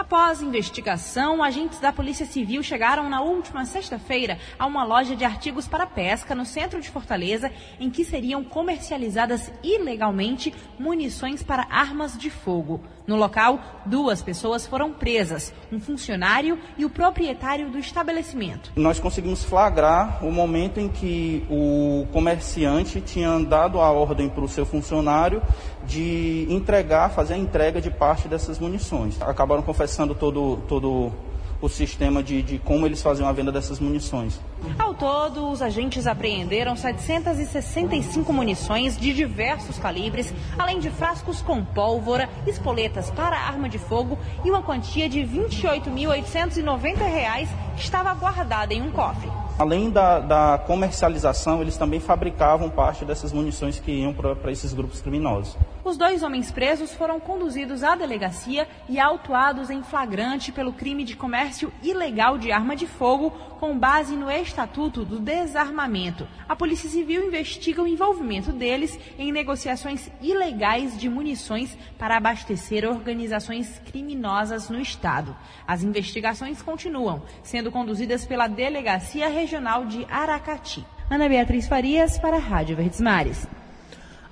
Após 0.00 0.40
investigação, 0.40 1.42
agentes 1.42 1.78
da 1.78 1.92
Polícia 1.92 2.24
Civil 2.24 2.62
chegaram 2.62 3.10
na 3.10 3.20
última 3.20 3.66
sexta-feira 3.66 4.38
a 4.58 4.64
uma 4.64 4.82
loja 4.82 5.14
de 5.14 5.26
artigos 5.26 5.68
para 5.68 5.86
pesca 5.86 6.34
no 6.34 6.46
centro 6.46 6.80
de 6.80 6.88
Fortaleza, 6.88 7.52
em 7.78 7.90
que 7.90 8.02
seriam 8.02 8.42
comercializadas 8.42 9.52
ilegalmente 9.62 10.54
munições 10.78 11.42
para 11.42 11.66
armas 11.70 12.16
de 12.16 12.30
fogo. 12.30 12.80
No 13.06 13.16
local, 13.16 13.60
duas 13.84 14.22
pessoas 14.22 14.66
foram 14.66 14.92
presas, 14.92 15.52
um 15.72 15.80
funcionário 15.80 16.58
e 16.78 16.84
o 16.84 16.90
proprietário 16.90 17.68
do 17.68 17.76
estabelecimento. 17.78 18.72
Nós 18.76 19.00
conseguimos 19.00 19.44
flagrar 19.44 20.24
o 20.24 20.30
momento 20.30 20.78
em 20.78 20.88
que 20.88 21.44
o 21.50 22.06
comerciante 22.12 23.00
tinha 23.00 23.38
dado 23.40 23.80
a 23.80 23.90
ordem 23.90 24.28
para 24.28 24.44
o 24.44 24.48
seu 24.48 24.64
funcionário 24.64 25.42
de 25.90 26.46
entregar, 26.48 27.10
fazer 27.10 27.34
a 27.34 27.36
entrega 27.36 27.80
de 27.80 27.90
parte 27.90 28.28
dessas 28.28 28.60
munições. 28.60 29.20
Acabaram 29.20 29.60
confessando 29.60 30.14
todo, 30.14 30.58
todo 30.68 31.12
o 31.60 31.68
sistema 31.68 32.22
de, 32.22 32.42
de 32.42 32.60
como 32.60 32.86
eles 32.86 33.02
faziam 33.02 33.28
a 33.28 33.32
venda 33.32 33.50
dessas 33.50 33.80
munições. 33.80 34.40
Ao 34.78 34.94
todo, 34.94 35.50
os 35.50 35.60
agentes 35.60 36.06
apreenderam 36.06 36.76
765 36.76 38.32
munições 38.32 38.96
de 38.96 39.12
diversos 39.12 39.78
calibres, 39.78 40.32
além 40.56 40.78
de 40.78 40.90
frascos 40.90 41.42
com 41.42 41.64
pólvora, 41.64 42.30
espoletas 42.46 43.10
para 43.10 43.36
arma 43.36 43.68
de 43.68 43.78
fogo 43.78 44.16
e 44.44 44.50
uma 44.50 44.62
quantia 44.62 45.08
de 45.08 45.22
R$ 45.22 45.48
28.890 45.48 47.48
que 47.74 47.82
estava 47.82 48.14
guardada 48.14 48.72
em 48.72 48.80
um 48.80 48.92
cofre. 48.92 49.28
Além 49.58 49.90
da, 49.90 50.20
da, 50.20 50.62
comercialização, 50.66 51.60
eles 51.60 51.76
também 51.76 52.00
fabricavam 52.00 52.70
parte 52.70 53.04
dessas 53.04 53.30
munições 53.30 53.78
que 53.78 53.92
iam 53.92 54.14
para 54.14 54.50
esses 54.50 54.72
grupos 54.72 55.02
criminosos. 55.02 55.54
Os 55.82 55.96
dois 55.96 56.22
homens 56.22 56.50
presos 56.50 56.92
foram 56.92 57.18
conduzidos 57.18 57.82
à 57.82 57.94
delegacia 57.94 58.68
e 58.88 59.00
autuados 59.00 59.70
em 59.70 59.82
flagrante 59.82 60.52
pelo 60.52 60.74
crime 60.74 61.04
de 61.04 61.16
comércio 61.16 61.72
ilegal 61.82 62.36
de 62.36 62.52
arma 62.52 62.76
de 62.76 62.86
fogo 62.86 63.30
com 63.58 63.78
base 63.78 64.14
no 64.14 64.30
Estatuto 64.30 65.04
do 65.04 65.18
Desarmamento. 65.18 66.28
A 66.46 66.54
Polícia 66.54 66.88
Civil 66.88 67.26
investiga 67.26 67.82
o 67.82 67.86
envolvimento 67.86 68.52
deles 68.52 68.98
em 69.18 69.32
negociações 69.32 70.10
ilegais 70.20 70.98
de 70.98 71.08
munições 71.08 71.76
para 71.98 72.16
abastecer 72.16 72.84
organizações 72.84 73.80
criminosas 73.86 74.68
no 74.68 74.80
Estado. 74.80 75.34
As 75.66 75.82
investigações 75.82 76.60
continuam, 76.60 77.22
sendo 77.42 77.72
conduzidas 77.72 78.26
pela 78.26 78.48
Delegacia 78.48 79.28
Regional 79.28 79.86
de 79.86 80.06
Aracati. 80.10 80.84
Ana 81.08 81.28
Beatriz 81.28 81.66
Farias, 81.66 82.18
para 82.18 82.36
a 82.36 82.40
Rádio 82.40 82.76
Verdes 82.76 83.00
Mares. 83.00 83.59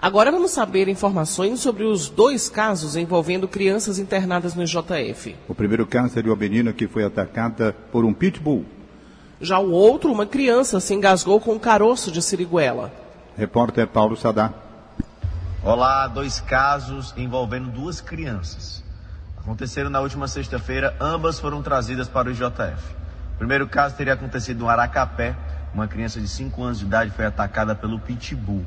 Agora 0.01 0.31
vamos 0.31 0.53
saber 0.53 0.87
informações 0.87 1.59
sobre 1.59 1.83
os 1.83 2.09
dois 2.09 2.49
casos 2.49 2.95
envolvendo 2.95 3.49
crianças 3.49 3.99
internadas 3.99 4.55
no 4.55 4.65
JF. 4.65 5.35
O 5.49 5.55
primeiro 5.57 5.85
caso 5.85 6.17
é 6.17 6.23
de 6.23 6.29
uma 6.29 6.37
menina 6.37 6.73
que 6.73 6.87
foi 6.87 7.03
atacada 7.03 7.75
por 7.91 8.05
um 8.05 8.15
pitbull. 8.15 8.65
Já 9.41 9.59
o 9.59 9.73
outro, 9.73 10.13
uma 10.13 10.25
criança 10.25 10.79
se 10.79 10.95
engasgou 10.95 11.41
com 11.41 11.55
um 11.55 11.59
caroço 11.59 12.13
de 12.13 12.23
siriguela. 12.23 12.93
Repórter 13.37 13.89
Paulo 13.89 14.17
Sadá. 14.17 14.53
Olá, 15.65 16.07
dois 16.07 16.39
casos 16.39 17.13
envolvendo 17.17 17.69
duas 17.69 18.01
crianças. 18.01 18.85
Aconteceram 19.37 19.91
na 19.91 19.99
última 19.99 20.29
sexta-feira, 20.29 20.97
ambas 21.01 21.41
foram 21.41 21.61
trazidas 21.61 22.07
para 22.07 22.31
o 22.31 22.33
JF. 22.33 22.95
O 23.35 23.39
primeiro 23.39 23.67
caso 23.67 23.97
teria 23.97 24.13
acontecido 24.13 24.61
no 24.61 24.69
Aracapé. 24.69 25.35
Uma 25.75 25.89
criança 25.89 26.21
de 26.21 26.29
5 26.29 26.63
anos 26.63 26.79
de 26.79 26.85
idade 26.85 27.11
foi 27.11 27.27
atacada 27.27 27.75
pelo 27.75 27.99
pitbull. 27.99 28.65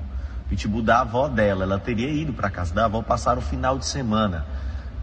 Pitbull 0.51 0.81
da 0.81 0.99
avó 0.99 1.29
dela. 1.29 1.63
Ela 1.63 1.79
teria 1.79 2.09
ido 2.09 2.33
para 2.33 2.49
casa 2.49 2.75
da 2.75 2.83
avó 2.83 3.01
passar 3.01 3.37
o 3.37 3.41
final 3.41 3.79
de 3.79 3.85
semana. 3.85 4.45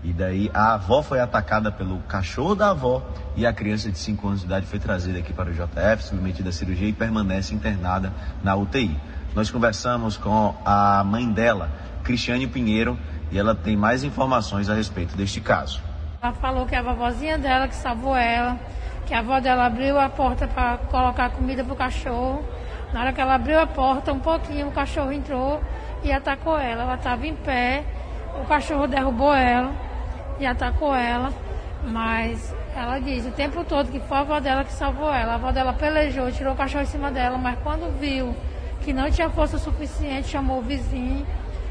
E 0.04 0.12
daí 0.12 0.50
a 0.52 0.74
avó 0.74 1.02
foi 1.02 1.20
atacada 1.20 1.72
pelo 1.72 2.00
cachorro 2.00 2.54
da 2.54 2.68
avó 2.68 3.02
e 3.34 3.46
a 3.46 3.52
criança 3.52 3.90
de 3.90 3.98
5 3.98 4.28
anos 4.28 4.40
de 4.40 4.46
idade 4.46 4.66
foi 4.66 4.78
trazida 4.78 5.18
aqui 5.18 5.32
para 5.32 5.50
o 5.50 5.54
JF, 5.54 6.04
submetida 6.04 6.50
à 6.50 6.52
cirurgia 6.52 6.88
e 6.88 6.92
permanece 6.92 7.54
internada 7.54 8.12
na 8.44 8.54
UTI. 8.54 8.94
Nós 9.34 9.50
conversamos 9.50 10.18
com 10.18 10.54
a 10.66 11.02
mãe 11.02 11.32
dela, 11.32 11.70
Cristiane 12.04 12.46
Pinheiro, 12.46 12.98
e 13.32 13.38
ela 13.38 13.54
tem 13.54 13.74
mais 13.74 14.04
informações 14.04 14.68
a 14.68 14.74
respeito 14.74 15.16
deste 15.16 15.40
caso. 15.40 15.80
Ela 16.20 16.32
falou 16.34 16.66
que 16.66 16.76
a 16.76 16.82
vovozinha 16.82 17.38
dela 17.38 17.66
que 17.66 17.74
salvou 17.74 18.14
ela, 18.14 18.58
que 19.06 19.14
a 19.14 19.20
avó 19.20 19.40
dela 19.40 19.64
abriu 19.64 19.98
a 19.98 20.10
porta 20.10 20.46
para 20.46 20.76
colocar 20.76 21.30
comida 21.30 21.64
para 21.64 21.72
o 21.72 21.76
cachorro. 21.76 22.44
Na 22.92 23.00
hora 23.00 23.12
que 23.12 23.20
ela 23.20 23.34
abriu 23.34 23.60
a 23.60 23.66
porta, 23.66 24.12
um 24.12 24.20
pouquinho, 24.20 24.68
o 24.68 24.72
cachorro 24.72 25.12
entrou 25.12 25.62
e 26.02 26.10
atacou 26.10 26.58
ela. 26.58 26.82
Ela 26.82 26.94
estava 26.94 27.26
em 27.26 27.34
pé, 27.34 27.84
o 28.42 28.46
cachorro 28.46 28.86
derrubou 28.86 29.34
ela 29.34 29.72
e 30.40 30.46
atacou 30.46 30.94
ela, 30.94 31.32
mas 31.84 32.54
ela 32.74 32.98
diz 32.98 33.26
o 33.26 33.30
tempo 33.30 33.64
todo 33.64 33.90
que 33.90 34.00
foi 34.00 34.16
a 34.16 34.20
avó 34.20 34.40
dela 34.40 34.64
que 34.64 34.72
salvou 34.72 35.12
ela. 35.12 35.32
A 35.32 35.34
avó 35.34 35.52
dela 35.52 35.72
pelejou, 35.72 36.30
tirou 36.32 36.54
o 36.54 36.56
cachorro 36.56 36.84
em 36.84 36.86
cima 36.86 37.10
dela, 37.10 37.36
mas 37.36 37.58
quando 37.62 37.98
viu 37.98 38.34
que 38.82 38.92
não 38.92 39.10
tinha 39.10 39.28
força 39.28 39.58
suficiente, 39.58 40.28
chamou 40.28 40.60
o 40.60 40.62
vizinho, 40.62 41.26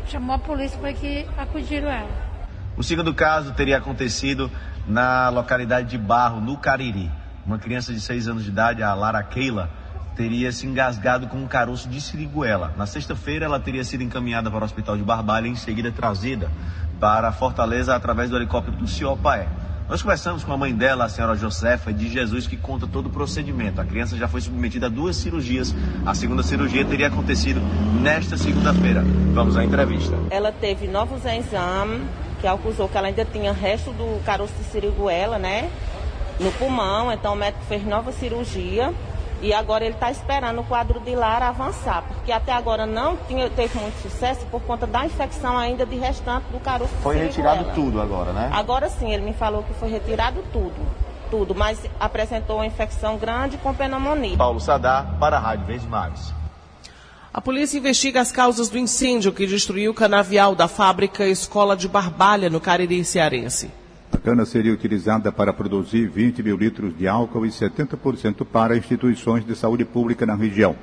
chamou 0.07 0.35
a 0.35 0.39
polícia 0.39 0.77
para 0.77 0.93
que 0.93 1.25
acudiram 1.37 1.89
ela. 1.89 2.27
O 2.75 2.83
segundo 2.83 3.11
caso 3.13 3.53
teria 3.53 3.77
acontecido 3.77 4.51
na 4.87 5.29
localidade 5.29 5.89
de 5.89 5.97
Barro, 5.97 6.39
no 6.39 6.57
Cariri. 6.57 7.09
Uma 7.43 7.57
criança 7.57 7.91
de 7.91 7.99
6 7.99 8.27
anos 8.27 8.43
de 8.43 8.49
idade, 8.49 8.83
a 8.83 8.93
Lara 8.93 9.23
Keila, 9.23 9.69
teria 10.17 10.51
se 10.51 10.65
engasgado 10.65 11.27
com 11.27 11.37
um 11.37 11.47
caroço 11.47 11.87
de 11.87 12.01
siriguela. 12.01 12.73
Na 12.75 12.87
sexta-feira, 12.87 13.45
ela 13.45 13.59
teria 13.59 13.83
sido 13.83 14.03
encaminhada 14.03 14.49
para 14.49 14.61
o 14.61 14.65
hospital 14.65 14.97
de 14.97 15.03
Barbalha 15.03 15.47
e 15.47 15.51
em 15.51 15.55
seguida 15.55 15.91
trazida 15.91 16.51
para 16.99 17.31
Fortaleza 17.31 17.95
através 17.95 18.31
do 18.31 18.35
helicóptero 18.35 18.75
do 18.75 18.87
CIOPAE. 18.87 19.47
Nós 19.87 20.01
conversamos 20.01 20.43
com 20.43 20.51
a 20.51 20.57
mãe 20.57 20.73
dela, 20.73 21.05
a 21.05 21.09
senhora 21.09 21.35
Josefa 21.35 21.93
de 21.93 22.09
Jesus, 22.09 22.47
que 22.47 22.57
conta 22.57 22.87
todo 22.87 23.05
o 23.05 23.09
procedimento. 23.09 23.79
A 23.79 23.85
criança 23.85 24.17
já 24.17 24.27
foi 24.27 24.41
submetida 24.41 24.87
a 24.87 24.89
duas 24.89 25.15
cirurgias. 25.15 25.73
A 26.05 26.13
segunda 26.13 26.41
cirurgia 26.43 26.83
teria 26.83 27.07
acontecido 27.07 27.61
nesta 28.01 28.37
segunda-feira. 28.37 29.05
Vamos 29.33 29.55
à 29.55 29.63
entrevista. 29.63 30.13
Ela 30.31 30.51
teve 30.51 30.87
novos 30.87 31.23
exames, 31.23 32.01
que 32.41 32.47
acusou 32.47 32.89
que 32.89 32.97
ela 32.97 33.07
ainda 33.07 33.23
tinha 33.23 33.53
resto 33.53 33.91
do 33.91 34.21
caroço 34.25 34.53
de 34.55 34.63
siriguela, 34.65 35.37
né? 35.37 35.69
No 36.39 36.51
pulmão, 36.51 37.11
então 37.11 37.33
o 37.33 37.35
médico 37.35 37.63
fez 37.65 37.85
nova 37.85 38.11
cirurgia. 38.11 38.93
E 39.41 39.53
agora 39.53 39.85
ele 39.85 39.93
está 39.93 40.09
esperando 40.09 40.61
o 40.61 40.63
quadro 40.63 40.99
de 40.99 41.15
Lara 41.15 41.47
avançar, 41.47 42.03
porque 42.07 42.31
até 42.31 42.51
agora 42.51 42.85
não 42.85 43.15
tinha, 43.27 43.49
teve 43.49 43.77
muito 43.77 44.01
sucesso 44.01 44.45
por 44.47 44.61
conta 44.61 44.87
da 44.87 45.05
infecção 45.05 45.55
ainda 45.55 45.85
de 45.85 45.95
restante 45.95 46.45
do 46.51 46.59
caroço. 46.59 46.93
Foi 47.03 47.17
retirado 47.17 47.65
tudo 47.75 48.01
agora, 48.01 48.33
né? 48.33 48.49
Agora 48.51 48.89
sim, 48.89 49.13
ele 49.13 49.23
me 49.23 49.33
falou 49.33 49.61
que 49.61 49.73
foi 49.75 49.89
retirado 49.89 50.43
tudo, 50.51 50.75
tudo, 51.29 51.53
mas 51.53 51.79
apresentou 51.99 52.57
uma 52.57 52.65
infecção 52.65 53.17
grande 53.17 53.57
com 53.57 53.73
pneumonia. 53.73 54.37
Paulo 54.37 54.59
Sadar, 54.59 55.17
para 55.19 55.37
a 55.37 55.39
Rádio 55.39 55.67
Vez 55.67 55.85
Mares. 55.85 56.33
A 57.31 57.39
polícia 57.39 57.77
investiga 57.77 58.19
as 58.19 58.31
causas 58.31 58.67
do 58.67 58.79
incêndio 58.79 59.31
que 59.31 59.45
destruiu 59.45 59.91
o 59.91 59.93
canavial 59.93 60.55
da 60.55 60.67
fábrica 60.67 61.23
Escola 61.27 61.77
de 61.77 61.87
Barbalha, 61.87 62.49
no 62.49 62.59
Cariri 62.59 63.05
Cearense. 63.05 63.69
A 64.11 64.17
cana 64.17 64.45
seria 64.45 64.73
utilizada 64.73 65.31
para 65.31 65.51
produzir 65.53 66.07
20 66.07 66.41
mil 66.41 66.57
litros 66.57 66.97
de 66.97 67.07
álcool 67.07 67.45
e 67.45 67.49
70% 67.49 68.45
para 68.45 68.77
instituições 68.77 69.45
de 69.45 69.55
saúde 69.55 69.83
pública 69.83 70.25
na 70.25 70.35
região. 70.35 70.75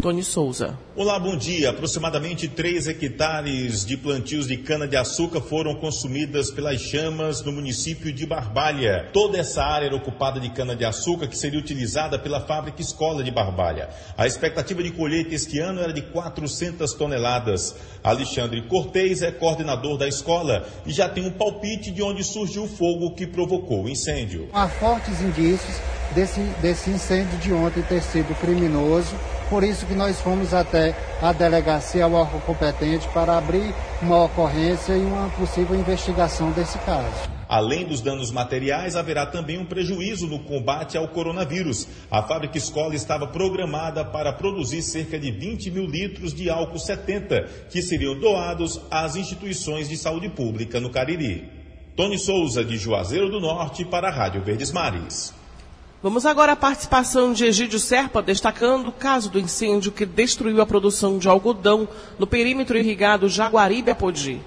Tony 0.00 0.22
Souza. 0.22 0.78
Olá, 0.96 1.18
bom 1.18 1.36
dia. 1.36 1.70
Aproximadamente 1.70 2.48
3 2.48 2.88
hectares 2.88 3.84
de 3.84 3.96
plantios 3.96 4.46
de 4.46 4.56
cana-de-açúcar 4.56 5.40
foram 5.40 5.74
consumidas 5.76 6.50
pelas 6.50 6.80
chamas 6.80 7.42
no 7.42 7.52
município 7.52 8.12
de 8.12 8.26
Barbalha. 8.26 9.08
Toda 9.12 9.38
essa 9.38 9.62
área 9.62 9.86
era 9.86 9.96
ocupada 9.96 10.38
de 10.38 10.50
cana-de-açúcar 10.50 11.28
que 11.28 11.36
seria 11.36 11.58
utilizada 11.58 12.18
pela 12.18 12.40
fábrica 12.40 12.82
Escola 12.82 13.22
de 13.22 13.30
Barbalha. 13.30 13.88
A 14.16 14.26
expectativa 14.26 14.82
de 14.82 14.90
colheita 14.90 15.34
este 15.34 15.58
ano 15.58 15.80
era 15.80 15.92
de 15.92 16.02
400 16.02 16.92
toneladas. 16.94 17.74
Alexandre 18.02 18.62
Cortez 18.68 19.22
é 19.22 19.30
coordenador 19.30 19.96
da 19.96 20.06
escola 20.06 20.66
e 20.84 20.92
já 20.92 21.08
tem 21.08 21.24
um 21.24 21.32
palpite 21.32 21.90
de 21.90 22.02
onde 22.02 22.22
surgiu 22.22 22.64
o 22.64 22.68
fogo 22.68 23.14
que 23.14 23.26
provocou 23.26 23.84
o 23.84 23.88
incêndio. 23.88 24.48
Há 24.52 24.68
fortes 24.68 25.20
indícios 25.20 25.76
desse, 26.14 26.40
desse 26.60 26.90
incêndio 26.90 27.38
de 27.38 27.52
ontem 27.52 27.82
ter 27.82 28.02
sido 28.02 28.34
criminoso 28.40 29.14
por 29.48 29.64
isso 29.64 29.86
que 29.86 29.94
nós 29.94 30.20
fomos 30.20 30.52
até 30.52 30.94
a 31.20 31.32
delegacia, 31.32 32.04
ao 32.04 32.12
órgão 32.12 32.40
competente, 32.40 33.08
para 33.08 33.36
abrir 33.38 33.74
uma 34.02 34.24
ocorrência 34.24 34.94
e 34.94 35.04
uma 35.04 35.28
possível 35.30 35.78
investigação 35.78 36.50
desse 36.52 36.78
caso. 36.78 37.34
Além 37.48 37.84
dos 37.86 38.00
danos 38.00 38.30
materiais, 38.30 38.96
haverá 38.96 39.26
também 39.26 39.58
um 39.58 39.66
prejuízo 39.66 40.26
no 40.26 40.40
combate 40.40 40.96
ao 40.96 41.08
coronavírus. 41.08 41.86
A 42.10 42.22
fábrica 42.22 42.58
escola 42.58 42.94
estava 42.94 43.26
programada 43.26 44.04
para 44.04 44.32
produzir 44.32 44.82
cerca 44.82 45.18
de 45.18 45.30
20 45.30 45.70
mil 45.70 45.86
litros 45.86 46.34
de 46.34 46.48
álcool 46.48 46.78
70, 46.78 47.42
que 47.70 47.82
seriam 47.82 48.18
doados 48.18 48.80
às 48.90 49.14
instituições 49.14 49.88
de 49.88 49.96
saúde 49.96 50.28
pública 50.30 50.80
no 50.80 50.90
Cariri. 50.90 51.48
Tony 51.94 52.18
Souza, 52.18 52.64
de 52.64 52.76
Juazeiro 52.76 53.30
do 53.30 53.38
Norte, 53.38 53.84
para 53.84 54.08
a 54.08 54.10
Rádio 54.10 54.42
Verdes 54.42 54.72
Mares. 54.72 55.32
Vamos 56.04 56.26
agora 56.26 56.52
à 56.52 56.56
participação 56.56 57.32
de 57.32 57.46
Egídio 57.46 57.78
Serpa, 57.78 58.20
destacando 58.20 58.88
o 58.88 58.92
caso 58.92 59.30
do 59.30 59.40
incêndio 59.40 59.90
que 59.90 60.04
destruiu 60.04 60.60
a 60.60 60.66
produção 60.66 61.16
de 61.16 61.30
algodão 61.30 61.88
no 62.18 62.26
perímetro 62.26 62.76
irrigado 62.76 63.26
Jaguaribe-Apodi. 63.26 64.38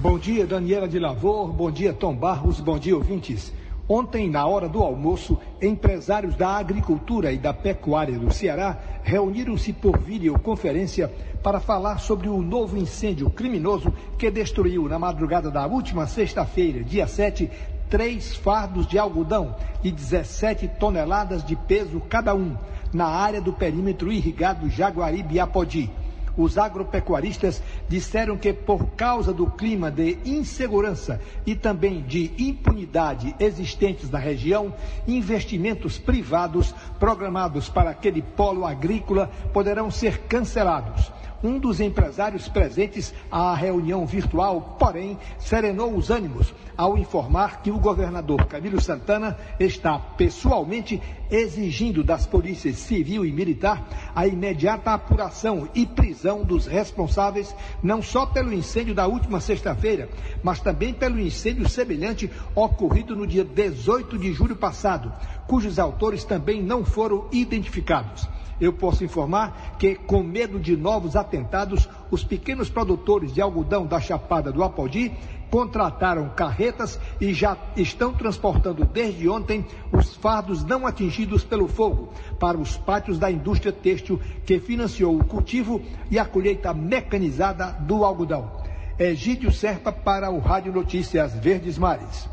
Bom 0.00 0.18
dia, 0.18 0.44
Daniela 0.44 0.88
de 0.88 0.98
Lavor. 0.98 1.52
Bom 1.52 1.70
dia, 1.70 1.92
Tom 1.92 2.16
Barros. 2.16 2.58
Bom 2.58 2.80
dia, 2.80 2.96
ouvintes. 2.96 3.52
Ontem, 3.88 4.28
na 4.28 4.44
hora 4.44 4.68
do 4.68 4.82
almoço, 4.82 5.38
empresários 5.62 6.34
da 6.34 6.48
agricultura 6.56 7.30
e 7.30 7.38
da 7.38 7.54
pecuária 7.54 8.18
do 8.18 8.34
Ceará 8.34 8.76
reuniram-se 9.04 9.72
por 9.72 10.00
videoconferência 10.00 11.12
para 11.44 11.60
falar 11.60 11.98
sobre 11.98 12.28
o 12.28 12.42
novo 12.42 12.76
incêndio 12.76 13.30
criminoso 13.30 13.92
que 14.18 14.30
destruiu 14.32 14.88
na 14.88 14.98
madrugada 14.98 15.48
da 15.48 15.64
última 15.64 16.08
sexta-feira, 16.08 16.82
dia 16.82 17.06
7, 17.06 17.48
três 17.94 18.34
fardos 18.34 18.88
de 18.88 18.98
algodão 18.98 19.54
e 19.84 19.88
17 19.88 20.66
toneladas 20.80 21.44
de 21.44 21.54
peso 21.54 22.00
cada 22.00 22.34
um 22.34 22.56
na 22.92 23.06
área 23.06 23.40
do 23.40 23.52
perímetro 23.52 24.10
irrigado 24.10 24.68
Jaguaribe-Apodi. 24.68 25.88
Os 26.36 26.58
agropecuaristas 26.58 27.62
disseram 27.88 28.36
que, 28.36 28.52
por 28.52 28.84
causa 28.96 29.32
do 29.32 29.46
clima 29.46 29.92
de 29.92 30.18
insegurança 30.24 31.20
e 31.46 31.54
também 31.54 32.02
de 32.02 32.32
impunidade 32.36 33.32
existentes 33.38 34.10
na 34.10 34.18
região, 34.18 34.74
investimentos 35.06 35.96
privados 35.96 36.74
programados 36.98 37.68
para 37.68 37.90
aquele 37.90 38.22
polo 38.22 38.66
agrícola 38.66 39.30
poderão 39.52 39.88
ser 39.88 40.22
cancelados. 40.22 41.12
Um 41.44 41.58
dos 41.58 41.78
empresários 41.78 42.48
presentes 42.48 43.12
à 43.30 43.54
reunião 43.54 44.06
virtual, 44.06 44.76
porém, 44.78 45.18
serenou 45.38 45.94
os 45.94 46.08
ânimos 46.08 46.54
ao 46.74 46.96
informar 46.96 47.60
que 47.60 47.70
o 47.70 47.78
governador 47.78 48.46
Camilo 48.46 48.80
Santana 48.80 49.36
está 49.60 49.98
pessoalmente 49.98 51.02
exigindo 51.30 52.02
das 52.02 52.24
polícias 52.26 52.76
civil 52.76 53.26
e 53.26 53.30
militar 53.30 53.86
a 54.14 54.26
imediata 54.26 54.92
apuração 54.92 55.68
e 55.74 55.84
prisão 55.84 56.42
dos 56.42 56.66
responsáveis, 56.66 57.54
não 57.82 58.00
só 58.00 58.24
pelo 58.24 58.50
incêndio 58.50 58.94
da 58.94 59.06
última 59.06 59.38
sexta-feira, 59.38 60.08
mas 60.42 60.60
também 60.60 60.94
pelo 60.94 61.20
incêndio 61.20 61.68
semelhante 61.68 62.30
ocorrido 62.54 63.14
no 63.14 63.26
dia 63.26 63.44
18 63.44 64.16
de 64.16 64.32
julho 64.32 64.56
passado, 64.56 65.12
cujos 65.46 65.78
autores 65.78 66.24
também 66.24 66.62
não 66.62 66.86
foram 66.86 67.28
identificados. 67.30 68.26
Eu 68.60 68.72
posso 68.72 69.04
informar 69.04 69.76
que, 69.78 69.94
com 69.94 70.22
medo 70.22 70.58
de 70.58 70.76
novos 70.76 71.16
atentados, 71.16 71.88
os 72.10 72.22
pequenos 72.22 72.68
produtores 72.68 73.32
de 73.32 73.40
algodão 73.40 73.86
da 73.86 74.00
Chapada 74.00 74.52
do 74.52 74.62
Apodi 74.62 75.12
contrataram 75.50 76.28
carretas 76.30 76.98
e 77.20 77.32
já 77.32 77.56
estão 77.76 78.12
transportando 78.12 78.84
desde 78.84 79.28
ontem 79.28 79.64
os 79.92 80.14
fardos 80.16 80.64
não 80.64 80.84
atingidos 80.84 81.44
pelo 81.44 81.68
fogo 81.68 82.12
para 82.40 82.58
os 82.58 82.76
pátios 82.76 83.18
da 83.18 83.30
indústria 83.30 83.72
têxtil 83.72 84.20
que 84.44 84.58
financiou 84.58 85.16
o 85.16 85.24
cultivo 85.24 85.80
e 86.10 86.18
a 86.18 86.24
colheita 86.24 86.74
mecanizada 86.74 87.66
do 87.80 88.04
algodão. 88.04 88.50
Egídio 88.98 89.52
Serpa 89.52 89.92
para 89.92 90.30
o 90.30 90.38
Rádio 90.38 90.72
Notícias 90.72 91.34
Verdes 91.34 91.78
Mares. 91.78 92.28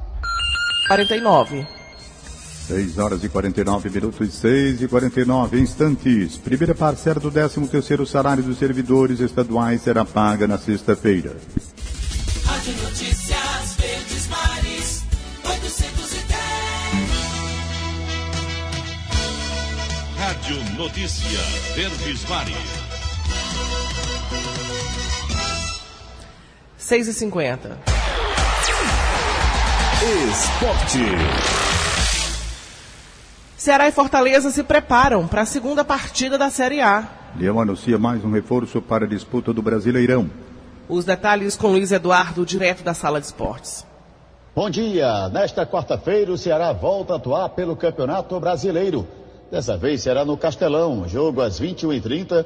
49. 0.87 1.80
6 2.67 2.97
horas 2.97 3.23
e 3.23 3.29
49 3.29 3.89
minutos, 3.89 4.33
6 4.33 4.81
e 4.81 4.87
49 4.87 5.59
instantes. 5.59 6.37
Primeira 6.37 6.75
parcela 6.75 7.19
do 7.19 7.31
13 7.31 7.67
terceiro 7.67 8.05
salário 8.05 8.43
dos 8.43 8.57
servidores 8.57 9.19
estaduais 9.19 9.81
será 9.81 10.05
paga 10.05 10.47
na 10.47 10.57
sexta-feira. 10.57 11.35
Rádio 12.45 12.73
Notícias 12.83 13.75
Verdes 13.77 14.27
Mares, 14.27 15.03
810. 15.43 16.31
Rádio 20.17 20.77
Notícia 20.77 21.39
Verdes 21.75 22.29
Mares. 22.29 22.91
6 26.77 27.07
e 27.07 27.13
50. 27.13 27.77
Esporte. 30.29 31.60
Ceará 33.61 33.87
e 33.87 33.91
Fortaleza 33.91 34.49
se 34.49 34.63
preparam 34.63 35.27
para 35.27 35.43
a 35.43 35.45
segunda 35.45 35.85
partida 35.85 36.35
da 36.35 36.49
Série 36.49 36.81
A. 36.81 37.07
Leão 37.37 37.59
anuncia 37.59 37.95
mais 37.95 38.25
um 38.25 38.31
reforço 38.31 38.81
para 38.81 39.05
a 39.05 39.07
disputa 39.07 39.53
do 39.53 39.61
Brasileirão. 39.61 40.27
Os 40.89 41.05
detalhes 41.05 41.55
com 41.55 41.67
Luiz 41.67 41.91
Eduardo, 41.91 42.43
direto 42.43 42.83
da 42.83 42.95
Sala 42.95 43.19
de 43.19 43.27
Esportes. 43.27 43.85
Bom 44.55 44.67
dia! 44.67 45.29
Nesta 45.29 45.63
quarta-feira, 45.63 46.31
o 46.31 46.39
Ceará 46.39 46.73
volta 46.73 47.13
a 47.13 47.17
atuar 47.17 47.49
pelo 47.49 47.75
Campeonato 47.75 48.39
Brasileiro. 48.39 49.07
Dessa 49.51 49.77
vez 49.77 50.01
será 50.01 50.25
no 50.25 50.35
Castelão, 50.35 51.07
jogo 51.07 51.41
às 51.41 51.61
21h30, 51.61 52.43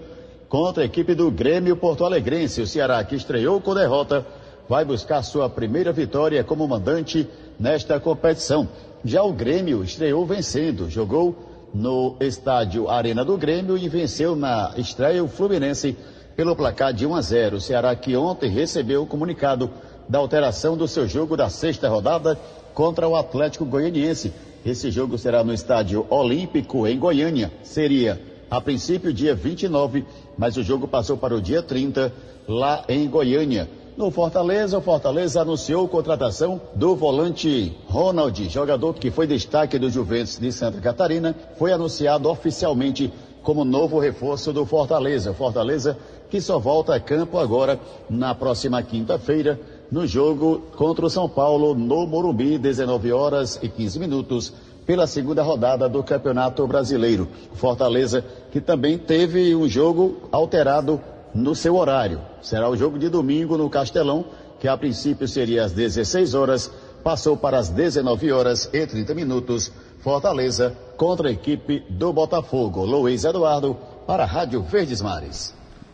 contra 0.49 0.83
a 0.83 0.85
equipe 0.85 1.15
do 1.15 1.31
Grêmio 1.31 1.77
Porto 1.77 2.03
Alegrense. 2.03 2.59
O 2.59 2.67
Ceará 2.67 3.01
que 3.05 3.15
estreou 3.15 3.61
com 3.61 3.73
derrota 3.73 4.25
vai 4.67 4.83
buscar 4.83 5.23
sua 5.23 5.49
primeira 5.49 5.93
vitória 5.93 6.43
como 6.43 6.67
mandante 6.67 7.25
nesta 7.57 8.01
competição. 8.01 8.67
Já 9.05 9.21
o 9.21 9.31
Grêmio 9.31 9.83
estreou 9.83 10.25
vencendo, 10.25 10.89
jogou 10.89 11.35
no 11.71 12.15
estádio 12.19 12.89
Arena 12.89 13.23
do 13.23 13.37
Grêmio 13.37 13.77
e 13.77 13.87
venceu 13.87 14.35
na 14.35 14.73
estreia 14.77 15.23
o 15.23 15.27
Fluminense 15.27 15.95
pelo 16.35 16.55
placar 16.55 16.91
de 16.91 17.05
1 17.05 17.13
a 17.13 17.21
0. 17.21 17.57
O 17.57 17.61
Ceará 17.61 17.95
que 17.95 18.17
ontem 18.17 18.49
recebeu 18.49 19.03
o 19.03 19.05
comunicado 19.05 19.69
da 20.09 20.17
alteração 20.17 20.75
do 20.75 20.87
seu 20.87 21.07
jogo 21.07 21.37
da 21.37 21.49
sexta 21.49 21.87
rodada 21.87 22.35
contra 22.73 23.07
o 23.07 23.15
Atlético 23.15 23.63
Goianiense. 23.63 24.33
Esse 24.65 24.89
jogo 24.89 25.19
será 25.19 25.43
no 25.43 25.53
estádio 25.53 26.07
Olímpico 26.09 26.87
em 26.87 26.97
Goiânia. 26.97 27.51
Seria 27.61 28.19
a 28.49 28.59
princípio 28.59 29.13
dia 29.13 29.35
29, 29.35 30.03
mas 30.35 30.57
o 30.57 30.63
jogo 30.63 30.87
passou 30.87 31.15
para 31.15 31.35
o 31.35 31.41
dia 31.41 31.61
30 31.61 32.11
lá 32.47 32.83
em 32.89 33.07
Goiânia. 33.07 33.69
No 33.97 34.11
Fortaleza, 34.11 34.77
o 34.77 34.81
Fortaleza 34.81 35.39
anunciou 35.39 35.85
a 35.85 35.89
contratação 35.89 36.59
do 36.75 36.97
volante 36.97 37.73
Ronald, 37.87 38.49
jogador 38.49 38.93
que 38.95 39.09
foi 39.09 39.25
destaque 39.25 39.79
do 39.79 39.89
Juventus 39.89 40.37
de 40.37 40.51
Santa 40.51 40.81
Catarina, 40.81 41.33
foi 41.57 41.71
anunciado 41.71 42.29
oficialmente 42.29 43.13
como 43.41 43.63
novo 43.63 43.97
reforço 43.97 44.51
do 44.51 44.65
Fortaleza. 44.65 45.33
Fortaleza 45.33 45.97
que 46.29 46.41
só 46.41 46.59
volta 46.59 46.93
a 46.93 46.99
campo 46.99 47.39
agora 47.39 47.79
na 48.09 48.35
próxima 48.35 48.83
quinta-feira 48.83 49.57
no 49.89 50.05
jogo 50.05 50.61
contra 50.75 51.05
o 51.05 51.09
São 51.09 51.29
Paulo 51.29 51.73
no 51.73 52.05
Morumbi, 52.05 52.57
19 52.57 53.13
horas 53.13 53.57
e 53.63 53.69
15 53.69 53.97
minutos, 53.97 54.51
pela 54.85 55.07
segunda 55.07 55.41
rodada 55.41 55.87
do 55.87 56.03
Campeonato 56.03 56.67
Brasileiro. 56.67 57.29
Fortaleza 57.53 58.25
que 58.51 58.59
também 58.59 58.97
teve 58.97 59.55
um 59.55 59.69
jogo 59.69 60.17
alterado 60.33 60.99
no 61.35 61.53
seu 61.53 61.75
horário. 61.75 62.21
Será 62.41 62.69
o 62.69 62.77
jogo 62.77 62.97
de 62.97 63.09
domingo 63.09 63.57
no 63.57 63.69
Castelão, 63.69 64.25
que 64.59 64.67
a 64.67 64.77
princípio 64.77 65.27
seria 65.27 65.65
às 65.65 65.73
16 65.73 66.33
horas, 66.33 66.71
passou 67.03 67.35
para 67.35 67.59
as 67.59 67.69
19 67.69 68.31
horas 68.31 68.69
e 68.73 68.87
30 68.87 69.13
minutos. 69.13 69.71
Fortaleza 69.99 70.75
contra 70.97 71.29
a 71.29 71.31
equipe 71.31 71.83
do 71.89 72.13
Botafogo. 72.13 72.85
Luiz 72.85 73.25
Eduardo 73.25 73.75
para 74.07 74.23
a 74.23 74.25
Rádio 74.25 74.61
Verdes 74.61 75.01
Mares. 75.01 75.53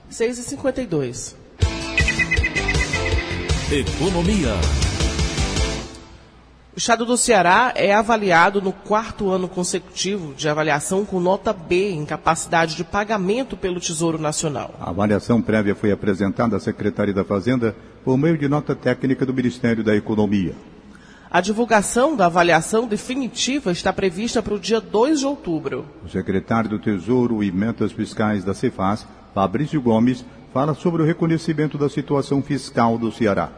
6 0.09 0.37
e 0.37 0.43
52 0.43 1.35
Economia. 3.71 4.90
O 6.73 6.77
estado 6.77 7.05
do 7.05 7.17
Ceará 7.17 7.73
é 7.75 7.93
avaliado 7.93 8.61
no 8.61 8.71
quarto 8.71 9.29
ano 9.29 9.49
consecutivo 9.49 10.33
de 10.33 10.47
avaliação 10.47 11.03
com 11.03 11.19
nota 11.19 11.51
B 11.51 11.91
em 11.91 12.05
capacidade 12.05 12.77
de 12.77 12.83
pagamento 12.85 13.57
pelo 13.57 13.77
Tesouro 13.77 14.17
Nacional. 14.17 14.73
A 14.79 14.89
avaliação 14.89 15.41
prévia 15.41 15.75
foi 15.75 15.91
apresentada 15.91 16.55
à 16.55 16.61
Secretaria 16.61 17.13
da 17.13 17.25
Fazenda 17.25 17.75
por 18.05 18.17
meio 18.17 18.37
de 18.37 18.47
nota 18.47 18.73
técnica 18.73 19.25
do 19.25 19.33
Ministério 19.33 19.83
da 19.83 19.93
Economia. 19.93 20.55
A 21.29 21.41
divulgação 21.41 22.15
da 22.15 22.27
avaliação 22.27 22.87
definitiva 22.87 23.73
está 23.73 23.91
prevista 23.91 24.41
para 24.41 24.53
o 24.53 24.59
dia 24.59 24.79
2 24.79 25.19
de 25.19 25.25
outubro. 25.25 25.85
O 26.05 26.07
secretário 26.07 26.69
do 26.69 26.79
Tesouro 26.79 27.43
e 27.43 27.51
Metas 27.51 27.91
Fiscais 27.91 28.45
da 28.45 28.53
Cefaz, 28.53 29.05
Fabrício 29.35 29.81
Gomes, 29.81 30.23
fala 30.53 30.73
sobre 30.73 31.01
o 31.01 31.05
reconhecimento 31.05 31.77
da 31.77 31.89
situação 31.89 32.41
fiscal 32.41 32.97
do 32.97 33.11
Ceará. 33.11 33.49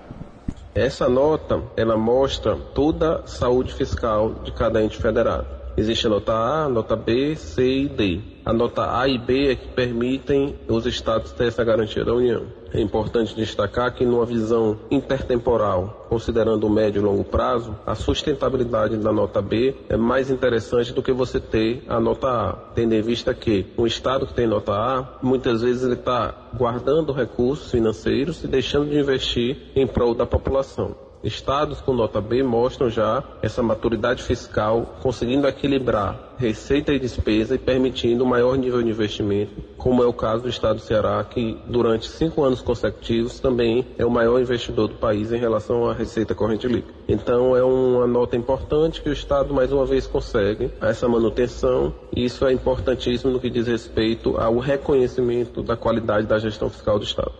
Essa 0.75 1.07
nota, 1.07 1.61
ela 1.77 1.95
mostra 1.95 2.55
toda 2.55 3.19
a 3.19 3.27
saúde 3.27 3.71
fiscal 3.71 4.33
de 4.43 4.51
cada 4.51 4.81
ente 4.81 4.97
federado. 4.97 5.62
Existe 5.75 6.05
a 6.05 6.09
nota 6.09 6.33
A, 6.33 6.69
nota 6.69 6.95
B, 6.95 7.35
C 7.35 7.65
e 7.65 7.87
D. 7.89 8.21
A 8.45 8.53
nota 8.53 8.95
A 8.95 9.07
e 9.07 9.17
B 9.17 9.49
é 9.51 9.55
que 9.55 9.69
permitem 9.69 10.55
os 10.67 10.85
estados 10.85 11.31
ter 11.31 11.47
essa 11.47 11.63
garantia 11.63 12.05
da 12.05 12.13
União. 12.13 12.43
É 12.71 12.79
importante 12.79 13.35
destacar 13.35 13.91
que, 13.95 14.05
numa 14.05 14.23
visão 14.23 14.77
intertemporal, 14.91 16.05
considerando 16.09 16.67
o 16.67 16.69
médio 16.69 17.01
e 17.01 17.03
longo 17.03 17.23
prazo, 17.23 17.75
a 17.87 17.95
sustentabilidade 17.95 18.97
da 18.97 19.11
nota 19.11 19.41
B 19.41 19.75
é 19.89 19.97
mais 19.97 20.29
interessante 20.29 20.93
do 20.93 21.01
que 21.01 21.11
você 21.11 21.39
ter 21.39 21.83
a 21.87 21.99
nota 21.99 22.27
A, 22.27 22.53
tendo 22.75 22.93
em 22.93 23.01
vista 23.01 23.33
que 23.33 23.65
um 23.75 23.87
estado 23.87 24.27
que 24.27 24.33
tem 24.35 24.45
nota 24.45 24.73
A, 24.73 25.17
muitas 25.23 25.61
vezes 25.61 25.83
ele 25.83 25.93
está 25.93 26.35
guardando 26.55 27.11
recursos 27.11 27.71
financeiros 27.71 28.43
e 28.43 28.47
deixando 28.47 28.91
de 28.91 28.99
investir 28.99 29.57
em 29.75 29.87
prol 29.87 30.13
da 30.13 30.25
população. 30.25 30.95
Estados 31.23 31.79
com 31.79 31.93
nota 31.93 32.19
B 32.19 32.43
mostram 32.43 32.89
já 32.89 33.23
essa 33.41 33.63
maturidade 33.63 34.21
fiscal, 34.21 34.97
conseguindo 35.01 35.47
equilibrar 35.47 36.33
receita 36.37 36.91
e 36.91 36.99
despesa 36.99 37.55
e 37.55 37.57
permitindo 37.57 38.25
um 38.25 38.27
maior 38.27 38.57
nível 38.57 38.83
de 38.83 38.89
investimento, 38.89 39.53
como 39.77 40.03
é 40.03 40.05
o 40.05 40.11
caso 40.11 40.43
do 40.43 40.49
Estado 40.49 40.75
do 40.75 40.81
Ceará, 40.81 41.23
que 41.23 41.57
durante 41.65 42.09
cinco 42.09 42.43
anos 42.43 42.61
consecutivos 42.61 43.39
também 43.39 43.85
é 43.97 44.05
o 44.05 44.11
maior 44.11 44.41
investidor 44.41 44.89
do 44.89 44.95
país 44.95 45.31
em 45.31 45.37
relação 45.37 45.89
à 45.89 45.93
receita 45.93 46.35
corrente 46.35 46.67
líquida. 46.67 46.93
Então 47.07 47.55
é 47.55 47.63
uma 47.63 48.05
nota 48.05 48.35
importante 48.35 49.01
que 49.01 49.09
o 49.09 49.13
Estado 49.13 49.53
mais 49.53 49.71
uma 49.71 49.85
vez 49.85 50.05
consegue 50.05 50.71
essa 50.81 51.07
manutenção 51.07 51.93
e 52.13 52.25
isso 52.25 52.45
é 52.45 52.51
importantíssimo 52.51 53.31
no 53.31 53.39
que 53.39 53.49
diz 53.49 53.67
respeito 53.67 54.35
ao 54.37 54.57
reconhecimento 54.57 55.63
da 55.63 55.77
qualidade 55.77 56.27
da 56.27 56.37
gestão 56.37 56.69
fiscal 56.69 56.99
do 56.99 57.05
Estado. 57.05 57.31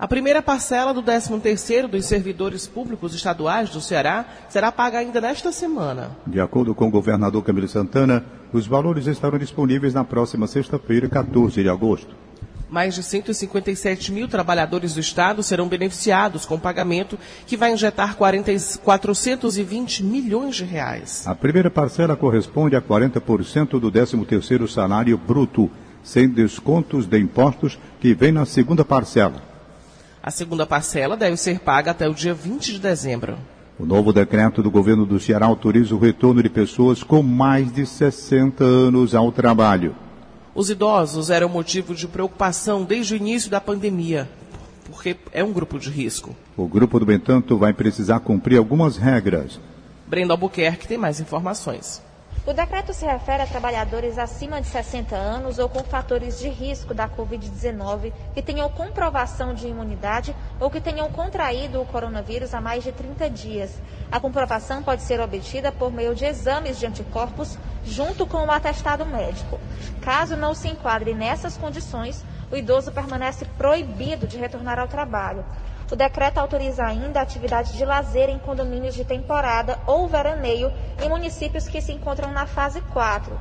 A 0.00 0.08
primeira 0.08 0.40
parcela 0.40 0.94
do 0.94 1.02
13º 1.02 1.86
dos 1.86 2.06
servidores 2.06 2.66
públicos 2.66 3.14
estaduais 3.14 3.68
do 3.68 3.82
Ceará 3.82 4.24
será 4.48 4.72
paga 4.72 4.98
ainda 4.98 5.20
nesta 5.20 5.52
semana. 5.52 6.16
De 6.26 6.40
acordo 6.40 6.74
com 6.74 6.88
o 6.88 6.90
governador 6.90 7.44
Camilo 7.44 7.68
Santana, 7.68 8.24
os 8.50 8.66
valores 8.66 9.06
estarão 9.06 9.38
disponíveis 9.38 9.92
na 9.92 10.02
próxima 10.02 10.46
sexta-feira, 10.46 11.06
14 11.06 11.62
de 11.62 11.68
agosto. 11.68 12.16
Mais 12.70 12.94
de 12.94 13.02
157 13.02 14.10
mil 14.10 14.26
trabalhadores 14.26 14.94
do 14.94 15.00
Estado 15.00 15.42
serão 15.42 15.68
beneficiados 15.68 16.46
com 16.46 16.54
o 16.54 16.58
pagamento 16.58 17.18
que 17.46 17.58
vai 17.58 17.74
injetar 17.74 18.16
40, 18.16 18.52
420 18.82 20.02
milhões 20.02 20.56
de 20.56 20.64
reais. 20.64 21.26
A 21.26 21.34
primeira 21.34 21.70
parcela 21.70 22.16
corresponde 22.16 22.74
a 22.74 22.80
40% 22.80 23.78
do 23.78 23.92
13º 23.92 24.66
salário 24.66 25.18
bruto, 25.18 25.70
sem 26.02 26.26
descontos 26.26 27.04
de 27.04 27.18
impostos, 27.18 27.78
que 28.00 28.14
vem 28.14 28.32
na 28.32 28.46
segunda 28.46 28.82
parcela. 28.82 29.49
A 30.22 30.30
segunda 30.30 30.66
parcela 30.66 31.16
deve 31.16 31.36
ser 31.38 31.60
paga 31.60 31.92
até 31.92 32.06
o 32.06 32.12
dia 32.12 32.34
20 32.34 32.72
de 32.72 32.78
dezembro. 32.78 33.38
O 33.78 33.86
novo 33.86 34.12
decreto 34.12 34.62
do 34.62 34.70
governo 34.70 35.06
do 35.06 35.18
Ceará 35.18 35.46
autoriza 35.46 35.94
o 35.94 35.98
retorno 35.98 36.42
de 36.42 36.50
pessoas 36.50 37.02
com 37.02 37.22
mais 37.22 37.72
de 37.72 37.86
60 37.86 38.62
anos 38.62 39.14
ao 39.14 39.32
trabalho. 39.32 39.96
Os 40.54 40.68
idosos 40.68 41.30
eram 41.30 41.48
motivo 41.48 41.94
de 41.94 42.06
preocupação 42.06 42.84
desde 42.84 43.14
o 43.14 43.16
início 43.16 43.50
da 43.50 43.62
pandemia, 43.62 44.28
porque 44.84 45.16
é 45.32 45.42
um 45.42 45.52
grupo 45.52 45.78
de 45.78 45.88
risco. 45.88 46.36
O 46.54 46.66
grupo, 46.66 47.00
no 47.00 47.10
entanto, 47.10 47.56
vai 47.56 47.72
precisar 47.72 48.20
cumprir 48.20 48.58
algumas 48.58 48.98
regras. 48.98 49.58
Brenda 50.06 50.34
Albuquerque 50.34 50.86
tem 50.86 50.98
mais 50.98 51.18
informações. 51.18 52.02
O 52.46 52.54
decreto 52.54 52.94
se 52.94 53.04
refere 53.04 53.42
a 53.42 53.46
trabalhadores 53.46 54.16
acima 54.16 54.62
de 54.62 54.66
60 54.66 55.14
anos 55.14 55.58
ou 55.58 55.68
com 55.68 55.84
fatores 55.84 56.38
de 56.38 56.48
risco 56.48 56.94
da 56.94 57.06
Covid-19 57.06 58.14
que 58.32 58.40
tenham 58.40 58.66
comprovação 58.70 59.52
de 59.52 59.68
imunidade 59.68 60.34
ou 60.58 60.70
que 60.70 60.80
tenham 60.80 61.10
contraído 61.10 61.82
o 61.82 61.84
coronavírus 61.84 62.54
há 62.54 62.60
mais 62.60 62.82
de 62.82 62.92
30 62.92 63.28
dias. 63.28 63.78
A 64.10 64.18
comprovação 64.18 64.82
pode 64.82 65.02
ser 65.02 65.20
obtida 65.20 65.70
por 65.70 65.92
meio 65.92 66.14
de 66.14 66.24
exames 66.24 66.78
de 66.78 66.86
anticorpos 66.86 67.58
junto 67.84 68.26
com 68.26 68.46
o 68.46 68.50
atestado 68.50 69.04
médico. 69.04 69.60
Caso 70.00 70.34
não 70.34 70.54
se 70.54 70.66
enquadre 70.66 71.12
nessas 71.12 71.58
condições, 71.58 72.24
o 72.50 72.56
idoso 72.56 72.90
permanece 72.90 73.44
proibido 73.58 74.26
de 74.26 74.38
retornar 74.38 74.78
ao 74.78 74.88
trabalho. 74.88 75.44
O 75.90 75.96
decreto 75.96 76.38
autoriza 76.38 76.84
ainda 76.84 77.18
a 77.18 77.22
atividade 77.22 77.76
de 77.76 77.84
lazer 77.84 78.28
em 78.28 78.38
condomínios 78.38 78.94
de 78.94 79.04
temporada 79.04 79.76
ou 79.86 80.06
veraneio 80.06 80.72
em 81.02 81.08
municípios 81.08 81.66
que 81.66 81.80
se 81.80 81.92
encontram 81.92 82.30
na 82.30 82.46
fase 82.46 82.80
4. 82.80 83.36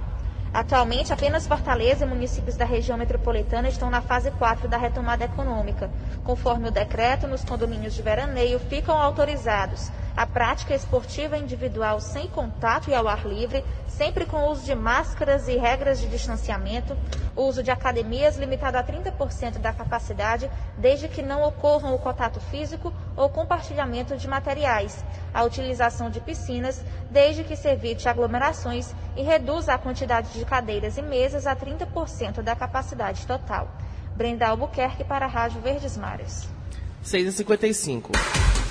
Atualmente, 0.52 1.14
apenas 1.14 1.46
Fortaleza 1.46 2.06
e 2.06 2.08
municípios 2.08 2.58
da 2.58 2.66
região 2.66 2.98
metropolitana 2.98 3.70
estão 3.70 3.92
na 3.92 4.02
fase 4.02 4.32
4 4.32 4.68
da 4.68 4.78
retomada 4.78 5.26
econômica. 5.26 5.92
Conforme 6.24 6.70
o 6.70 6.72
decreto, 6.72 7.28
nos 7.28 7.44
condomínios 7.44 7.94
de 7.94 8.02
veraneio 8.02 8.60
ficam 8.60 8.98
autorizados 8.98 9.92
a 10.20 10.28
prática 10.28 10.76
esportiva 10.76 11.38
individual 11.38 12.02
sem 12.02 12.28
contato 12.28 12.90
e 12.90 12.94
ao 12.94 13.08
ar 13.08 13.26
livre, 13.26 13.64
sempre 13.88 14.26
com 14.26 14.36
o 14.36 14.52
uso 14.52 14.66
de 14.66 14.76
máscaras 14.76 15.48
e 15.48 15.56
regras 15.56 15.98
de 16.02 16.10
distanciamento, 16.10 16.94
o 17.38 17.44
uso 17.44 17.64
de 17.64 17.72
academias 17.72 18.36
limitado 18.36 18.78
a 18.78 18.84
30% 18.84 19.60
da 19.60 19.72
capacidade, 19.72 20.52
desde 20.78 21.08
que 21.08 21.22
não 21.22 21.42
ocorram 21.42 21.96
o 21.96 22.00
contato 22.00 22.42
físico 22.42 22.94
ou 23.16 23.30
compartilhamento 23.30 24.18
de 24.18 24.28
materiais, 24.28 25.06
a 25.34 25.42
utilização 25.46 26.10
de 26.10 26.20
piscinas, 26.20 26.84
desde 27.10 27.46
que 27.46 27.56
se 27.56 27.70
evite 27.70 28.10
aglomerações 28.10 28.94
e 29.16 29.24
reduza 29.24 29.74
a 29.74 29.78
quantidade 29.78 30.34
de 30.38 30.44
cadeiras 30.44 30.98
e 30.98 31.02
mesas 31.02 31.48
a 31.48 31.56
30% 31.56 32.42
da 32.42 32.58
capacidade 32.58 33.26
total. 33.26 33.70
Brenda 34.18 34.48
Albuquerque 34.48 35.06
para 35.06 35.28
a 35.28 35.30
Rádio 35.30 35.62
Verdes 35.62 35.96
Mares. 35.96 36.46
6h55. 37.06 38.12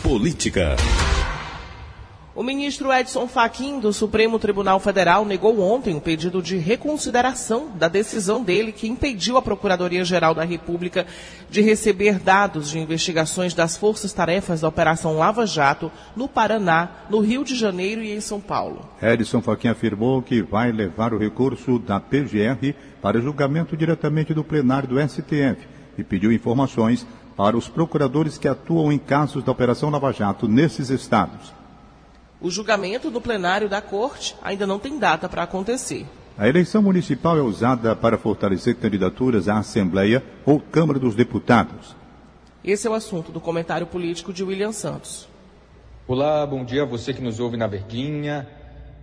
Política. 0.03 0.77
O 2.38 2.42
ministro 2.44 2.92
Edson 2.92 3.27
Fachin, 3.27 3.81
do 3.81 3.92
Supremo 3.92 4.38
Tribunal 4.38 4.79
Federal, 4.79 5.24
negou 5.24 5.59
ontem 5.59 5.96
o 5.96 6.01
pedido 6.01 6.40
de 6.40 6.57
reconsideração 6.57 7.66
da 7.74 7.88
decisão 7.88 8.44
dele 8.44 8.70
que 8.70 8.87
impediu 8.87 9.37
a 9.37 9.42
Procuradoria-Geral 9.42 10.37
da 10.37 10.44
República 10.44 11.05
de 11.51 11.61
receber 11.61 12.20
dados 12.20 12.70
de 12.70 12.79
investigações 12.79 13.55
das 13.55 13.77
forças-tarefas 13.77 14.61
da 14.61 14.68
Operação 14.68 15.18
Lava 15.18 15.44
Jato 15.48 15.90
no 16.14 16.29
Paraná, 16.29 16.88
no 17.11 17.18
Rio 17.18 17.42
de 17.42 17.57
Janeiro 17.57 18.05
e 18.05 18.12
em 18.12 18.20
São 18.20 18.40
Paulo. 18.40 18.88
Edson 19.03 19.42
Fachin 19.42 19.66
afirmou 19.66 20.22
que 20.22 20.40
vai 20.40 20.70
levar 20.70 21.12
o 21.12 21.18
recurso 21.18 21.77
da 21.77 21.98
PGR 21.98 22.72
para 23.03 23.20
julgamento 23.20 23.77
diretamente 23.77 24.33
do 24.33 24.44
plenário 24.44 24.88
do 24.88 25.09
STF 25.09 25.66
e 25.98 26.05
pediu 26.05 26.31
informações 26.31 27.05
para 27.37 27.57
os 27.57 27.66
procuradores 27.66 28.38
que 28.38 28.46
atuam 28.46 28.92
em 28.92 28.98
casos 28.98 29.42
da 29.42 29.51
Operação 29.51 29.90
Lava 29.90 30.12
Jato 30.12 30.46
nesses 30.46 30.88
estados. 30.88 31.58
O 32.40 32.53
julgamento 32.53 33.11
do 33.11 33.20
plenário 33.20 33.68
da 33.68 33.83
Corte 33.83 34.37
ainda 34.40 34.64
não 34.64 34.79
tem 34.79 34.96
data 34.96 35.29
para 35.29 35.42
acontecer. 35.42 36.07
A 36.37 36.48
eleição 36.48 36.81
municipal 36.81 37.37
é 37.37 37.42
usada 37.42 37.96
para 37.96 38.16
fortalecer 38.16 38.77
candidaturas 38.77 39.48
à 39.48 39.59
Assembleia 39.59 40.22
ou 40.46 40.61
Câmara 40.61 41.01
dos 41.01 41.16
Deputados. 41.16 41.96
Esse 42.62 42.87
é 42.87 42.90
o 42.90 42.94
assunto 42.94 43.33
do 43.33 43.40
comentário 43.40 43.88
político 43.88 44.33
de 44.33 44.44
William 44.44 44.70
Santos. 44.70 45.29
Olá, 46.07 46.46
bom 46.46 46.64
dia 46.64 46.85
a 46.85 46.87
você 46.87 47.12
que 47.12 47.20
nos 47.20 47.40
ouve 47.40 47.57
na 47.57 47.66
Verdinha. 47.66 48.48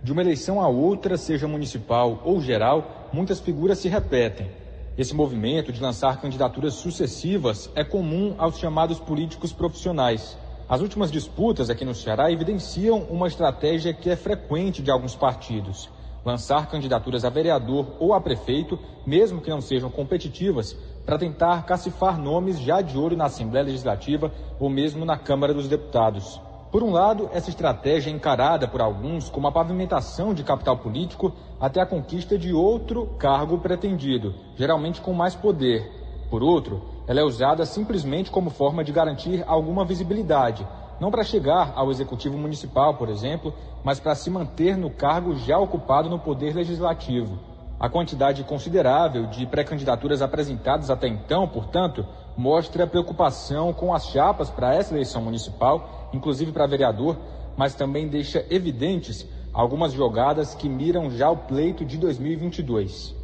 De 0.02 0.12
uma 0.12 0.22
eleição 0.22 0.58
a 0.58 0.68
outra, 0.68 1.18
seja 1.18 1.46
municipal 1.46 2.22
ou 2.24 2.40
geral, 2.40 3.10
muitas 3.12 3.38
figuras 3.38 3.78
se 3.78 3.88
repetem. 3.88 4.50
Esse 4.96 5.14
movimento 5.14 5.74
de 5.74 5.82
lançar 5.82 6.22
candidaturas 6.22 6.72
sucessivas 6.72 7.70
é 7.74 7.84
comum 7.84 8.34
aos 8.38 8.58
chamados 8.58 8.98
políticos 8.98 9.52
profissionais. 9.52 10.38
As 10.68 10.80
últimas 10.80 11.12
disputas 11.12 11.70
aqui 11.70 11.84
no 11.84 11.94
Ceará 11.94 12.28
evidenciam 12.32 12.98
uma 13.08 13.28
estratégia 13.28 13.94
que 13.94 14.10
é 14.10 14.16
frequente 14.16 14.82
de 14.82 14.90
alguns 14.90 15.14
partidos: 15.14 15.88
lançar 16.24 16.68
candidaturas 16.68 17.24
a 17.24 17.30
vereador 17.30 17.86
ou 18.00 18.12
a 18.12 18.20
prefeito, 18.20 18.76
mesmo 19.06 19.40
que 19.40 19.48
não 19.48 19.60
sejam 19.60 19.88
competitivas, 19.88 20.76
para 21.04 21.18
tentar 21.18 21.64
cacifar 21.64 22.18
nomes 22.18 22.58
já 22.58 22.80
de 22.80 22.98
olho 22.98 23.16
na 23.16 23.26
Assembleia 23.26 23.64
Legislativa 23.64 24.32
ou 24.58 24.68
mesmo 24.68 25.04
na 25.04 25.16
Câmara 25.16 25.54
dos 25.54 25.68
Deputados. 25.68 26.40
Por 26.72 26.82
um 26.82 26.90
lado, 26.90 27.30
essa 27.32 27.48
estratégia 27.48 28.10
é 28.10 28.12
encarada 28.12 28.66
por 28.66 28.80
alguns 28.80 29.30
como 29.30 29.46
a 29.46 29.52
pavimentação 29.52 30.34
de 30.34 30.42
capital 30.42 30.78
político 30.78 31.32
até 31.60 31.80
a 31.80 31.86
conquista 31.86 32.36
de 32.36 32.52
outro 32.52 33.06
cargo 33.20 33.56
pretendido, 33.58 34.34
geralmente 34.56 35.00
com 35.00 35.12
mais 35.12 35.36
poder. 35.36 35.88
Por 36.28 36.42
outro, 36.42 36.95
ela 37.06 37.20
é 37.20 37.24
usada 37.24 37.64
simplesmente 37.64 38.30
como 38.30 38.50
forma 38.50 38.82
de 38.82 38.92
garantir 38.92 39.44
alguma 39.46 39.84
visibilidade, 39.84 40.66
não 41.00 41.10
para 41.10 41.22
chegar 41.22 41.72
ao 41.76 41.90
executivo 41.90 42.36
municipal, 42.36 42.94
por 42.94 43.08
exemplo, 43.08 43.54
mas 43.84 44.00
para 44.00 44.14
se 44.14 44.30
manter 44.30 44.76
no 44.76 44.90
cargo 44.90 45.36
já 45.36 45.58
ocupado 45.58 46.08
no 46.08 46.18
poder 46.18 46.54
legislativo. 46.54 47.38
A 47.78 47.88
quantidade 47.88 48.42
considerável 48.42 49.26
de 49.26 49.46
pré-candidaturas 49.46 50.22
apresentadas 50.22 50.90
até 50.90 51.06
então, 51.06 51.46
portanto, 51.46 52.06
mostra 52.36 52.86
preocupação 52.86 53.72
com 53.72 53.94
as 53.94 54.06
chapas 54.06 54.48
para 54.48 54.74
essa 54.74 54.94
eleição 54.94 55.20
municipal, 55.20 56.08
inclusive 56.12 56.52
para 56.52 56.66
vereador, 56.66 57.16
mas 57.56 57.74
também 57.74 58.08
deixa 58.08 58.44
evidentes 58.50 59.26
algumas 59.52 59.92
jogadas 59.92 60.54
que 60.54 60.68
miram 60.68 61.10
já 61.10 61.30
o 61.30 61.36
pleito 61.36 61.84
de 61.84 61.98
2022. 61.98 63.14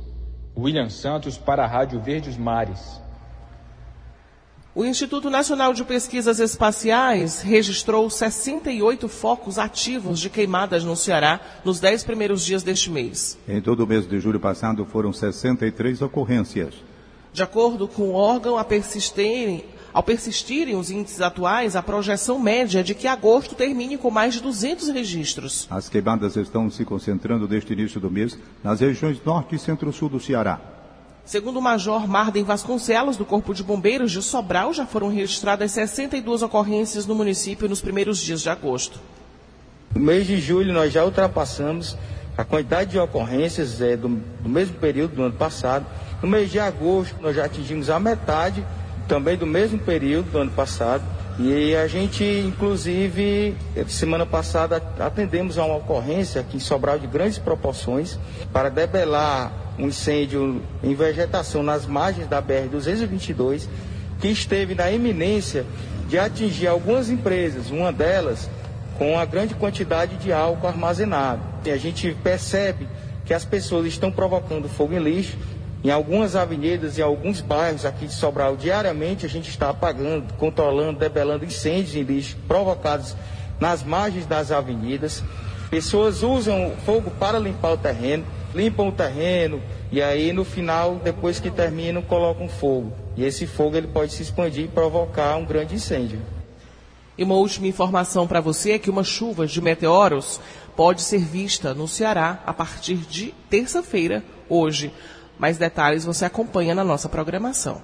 William 0.56 0.90
Santos 0.90 1.38
para 1.38 1.64
a 1.64 1.66
Rádio 1.66 2.00
Verdes 2.00 2.36
Mares. 2.36 3.01
O 4.74 4.86
Instituto 4.86 5.28
Nacional 5.28 5.74
de 5.74 5.84
Pesquisas 5.84 6.40
Espaciais 6.40 7.42
registrou 7.42 8.08
68 8.08 9.06
focos 9.06 9.58
ativos 9.58 10.18
de 10.18 10.30
queimadas 10.30 10.82
no 10.82 10.96
Ceará 10.96 11.40
nos 11.62 11.78
10 11.78 12.04
primeiros 12.04 12.42
dias 12.42 12.62
deste 12.62 12.90
mês. 12.90 13.38
Em 13.46 13.60
todo 13.60 13.84
o 13.84 13.86
mês 13.86 14.08
de 14.08 14.18
julho 14.18 14.40
passado 14.40 14.86
foram 14.86 15.12
63 15.12 16.00
ocorrências. 16.00 16.72
De 17.34 17.42
acordo 17.42 17.86
com 17.86 18.04
o 18.04 18.14
órgão, 18.14 18.56
a 18.56 18.64
persistirem, 18.64 19.62
ao 19.92 20.02
persistirem 20.02 20.74
os 20.74 20.90
índices 20.90 21.20
atuais, 21.20 21.76
a 21.76 21.82
projeção 21.82 22.38
média 22.38 22.80
é 22.80 22.82
de 22.82 22.94
que 22.94 23.06
agosto 23.06 23.54
termine 23.54 23.98
com 23.98 24.10
mais 24.10 24.32
de 24.32 24.40
200 24.40 24.88
registros. 24.88 25.68
As 25.70 25.90
queimadas 25.90 26.34
estão 26.34 26.70
se 26.70 26.82
concentrando 26.82 27.46
desde 27.46 27.70
o 27.70 27.74
início 27.74 28.00
do 28.00 28.10
mês 28.10 28.38
nas 28.64 28.80
regiões 28.80 29.22
norte 29.22 29.54
e 29.54 29.58
centro-sul 29.58 30.08
do 30.08 30.18
Ceará. 30.18 30.71
Segundo 31.24 31.60
o 31.60 31.62
Major 31.62 32.06
Marden 32.08 32.42
Vasconcelos, 32.42 33.16
do 33.16 33.24
Corpo 33.24 33.54
de 33.54 33.62
Bombeiros 33.62 34.10
de 34.10 34.20
Sobral, 34.20 34.72
já 34.74 34.84
foram 34.84 35.08
registradas 35.08 35.70
62 35.70 36.42
ocorrências 36.42 37.06
no 37.06 37.14
município 37.14 37.68
nos 37.68 37.80
primeiros 37.80 38.18
dias 38.18 38.42
de 38.42 38.50
agosto. 38.50 39.00
No 39.94 40.00
mês 40.00 40.26
de 40.26 40.40
julho, 40.40 40.72
nós 40.72 40.92
já 40.92 41.04
ultrapassamos 41.04 41.96
a 42.36 42.44
quantidade 42.44 42.90
de 42.90 42.98
ocorrências 42.98 43.80
é, 43.80 43.96
do, 43.96 44.08
do 44.08 44.48
mesmo 44.48 44.74
período 44.74 45.14
do 45.14 45.22
ano 45.22 45.34
passado. 45.34 45.86
No 46.20 46.28
mês 46.28 46.50
de 46.50 46.58
agosto, 46.58 47.14
nós 47.20 47.36
já 47.36 47.44
atingimos 47.44 47.88
a 47.88 48.00
metade 48.00 48.64
também 49.06 49.36
do 49.36 49.46
mesmo 49.46 49.78
período 49.78 50.30
do 50.32 50.38
ano 50.38 50.50
passado. 50.50 51.04
E 51.38 51.74
a 51.74 51.86
gente, 51.86 52.22
inclusive, 52.24 53.56
semana 53.88 54.26
passada 54.26 54.82
atendemos 54.98 55.58
a 55.58 55.64
uma 55.64 55.76
ocorrência 55.76 56.40
aqui 56.40 56.58
em 56.58 56.60
Sobral 56.60 56.98
de 56.98 57.06
grandes 57.06 57.38
proporções 57.38 58.18
para 58.52 58.68
debelar 58.68 59.52
um 59.78 59.86
incêndio 59.86 60.62
em 60.82 60.94
vegetação 60.94 61.62
nas 61.62 61.86
margens 61.86 62.28
da 62.28 62.42
BR-222, 62.42 63.66
que 64.20 64.28
esteve 64.28 64.74
na 64.74 64.90
iminência 64.90 65.64
de 66.08 66.18
atingir 66.18 66.66
algumas 66.66 67.08
empresas, 67.08 67.70
uma 67.70 67.90
delas 67.90 68.50
com 68.98 69.12
uma 69.12 69.24
grande 69.24 69.54
quantidade 69.54 70.16
de 70.16 70.32
álcool 70.32 70.66
armazenado. 70.66 71.40
E 71.64 71.70
a 71.70 71.76
gente 71.78 72.14
percebe 72.22 72.86
que 73.24 73.32
as 73.32 73.44
pessoas 73.44 73.86
estão 73.86 74.12
provocando 74.12 74.68
fogo 74.68 74.94
em 74.94 74.98
lixo. 74.98 75.36
Em 75.84 75.90
algumas 75.90 76.36
avenidas, 76.36 76.98
em 76.98 77.02
alguns 77.02 77.40
bairros 77.40 77.84
aqui 77.84 78.06
de 78.06 78.12
Sobral, 78.12 78.56
diariamente 78.56 79.26
a 79.26 79.28
gente 79.28 79.48
está 79.48 79.70
apagando, 79.70 80.32
controlando, 80.34 80.98
debelando 80.98 81.44
incêndios 81.44 81.96
em 81.96 82.02
lixo 82.02 82.36
provocados 82.46 83.16
nas 83.58 83.82
margens 83.82 84.26
das 84.26 84.52
avenidas. 84.52 85.24
Pessoas 85.70 86.22
usam 86.22 86.72
fogo 86.84 87.10
para 87.18 87.38
limpar 87.38 87.72
o 87.72 87.76
terreno 87.76 88.24
limpam 88.54 88.88
o 88.88 88.92
terreno 88.92 89.62
e 89.90 90.00
aí 90.00 90.32
no 90.32 90.44
final, 90.44 90.96
depois 90.96 91.40
que 91.40 91.50
terminam, 91.50 92.02
colocam 92.02 92.48
fogo. 92.48 92.92
E 93.16 93.24
esse 93.24 93.46
fogo 93.46 93.76
ele 93.76 93.88
pode 93.88 94.12
se 94.12 94.22
expandir 94.22 94.64
e 94.64 94.68
provocar 94.68 95.36
um 95.36 95.44
grande 95.44 95.74
incêndio. 95.74 96.20
E 97.16 97.24
uma 97.24 97.34
última 97.34 97.66
informação 97.66 98.26
para 98.26 98.40
você 98.40 98.72
é 98.72 98.78
que 98.78 98.90
uma 98.90 99.04
chuva 99.04 99.46
de 99.46 99.60
meteoros 99.60 100.40
pode 100.74 101.02
ser 101.02 101.18
vista 101.18 101.74
no 101.74 101.86
Ceará 101.86 102.42
a 102.46 102.54
partir 102.54 102.96
de 102.96 103.34
terça-feira, 103.50 104.24
hoje. 104.48 104.90
Mais 105.42 105.58
detalhes 105.58 106.04
você 106.04 106.24
acompanha 106.24 106.72
na 106.72 106.84
nossa 106.84 107.08
programação. 107.08 107.82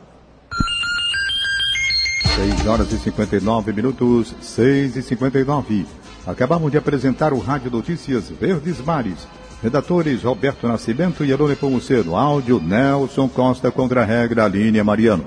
6 2.37 2.67
horas 2.69 2.93
e 2.93 2.99
59 2.99 3.73
minutos, 3.73 4.33
6 4.41 4.95
e 4.95 5.03
59. 5.03 5.85
Acabamos 6.25 6.71
de 6.71 6.79
apresentar 6.79 7.33
o 7.33 7.41
Rádio 7.41 7.69
Notícias 7.69 8.31
Verdes 8.31 8.81
Mares 8.81 9.27
Redatores 9.61 10.23
Roberto 10.23 10.69
Nascimento 10.69 11.25
e 11.25 11.33
Elone 11.33 11.57
Pomuceno. 11.57 12.15
Áudio 12.15 12.61
Nelson 12.61 13.29
Costa 13.29 13.73
contra 13.73 14.03
a 14.03 14.05
regra 14.05 14.45
Aline 14.45 14.81
Mariano. 14.85 15.27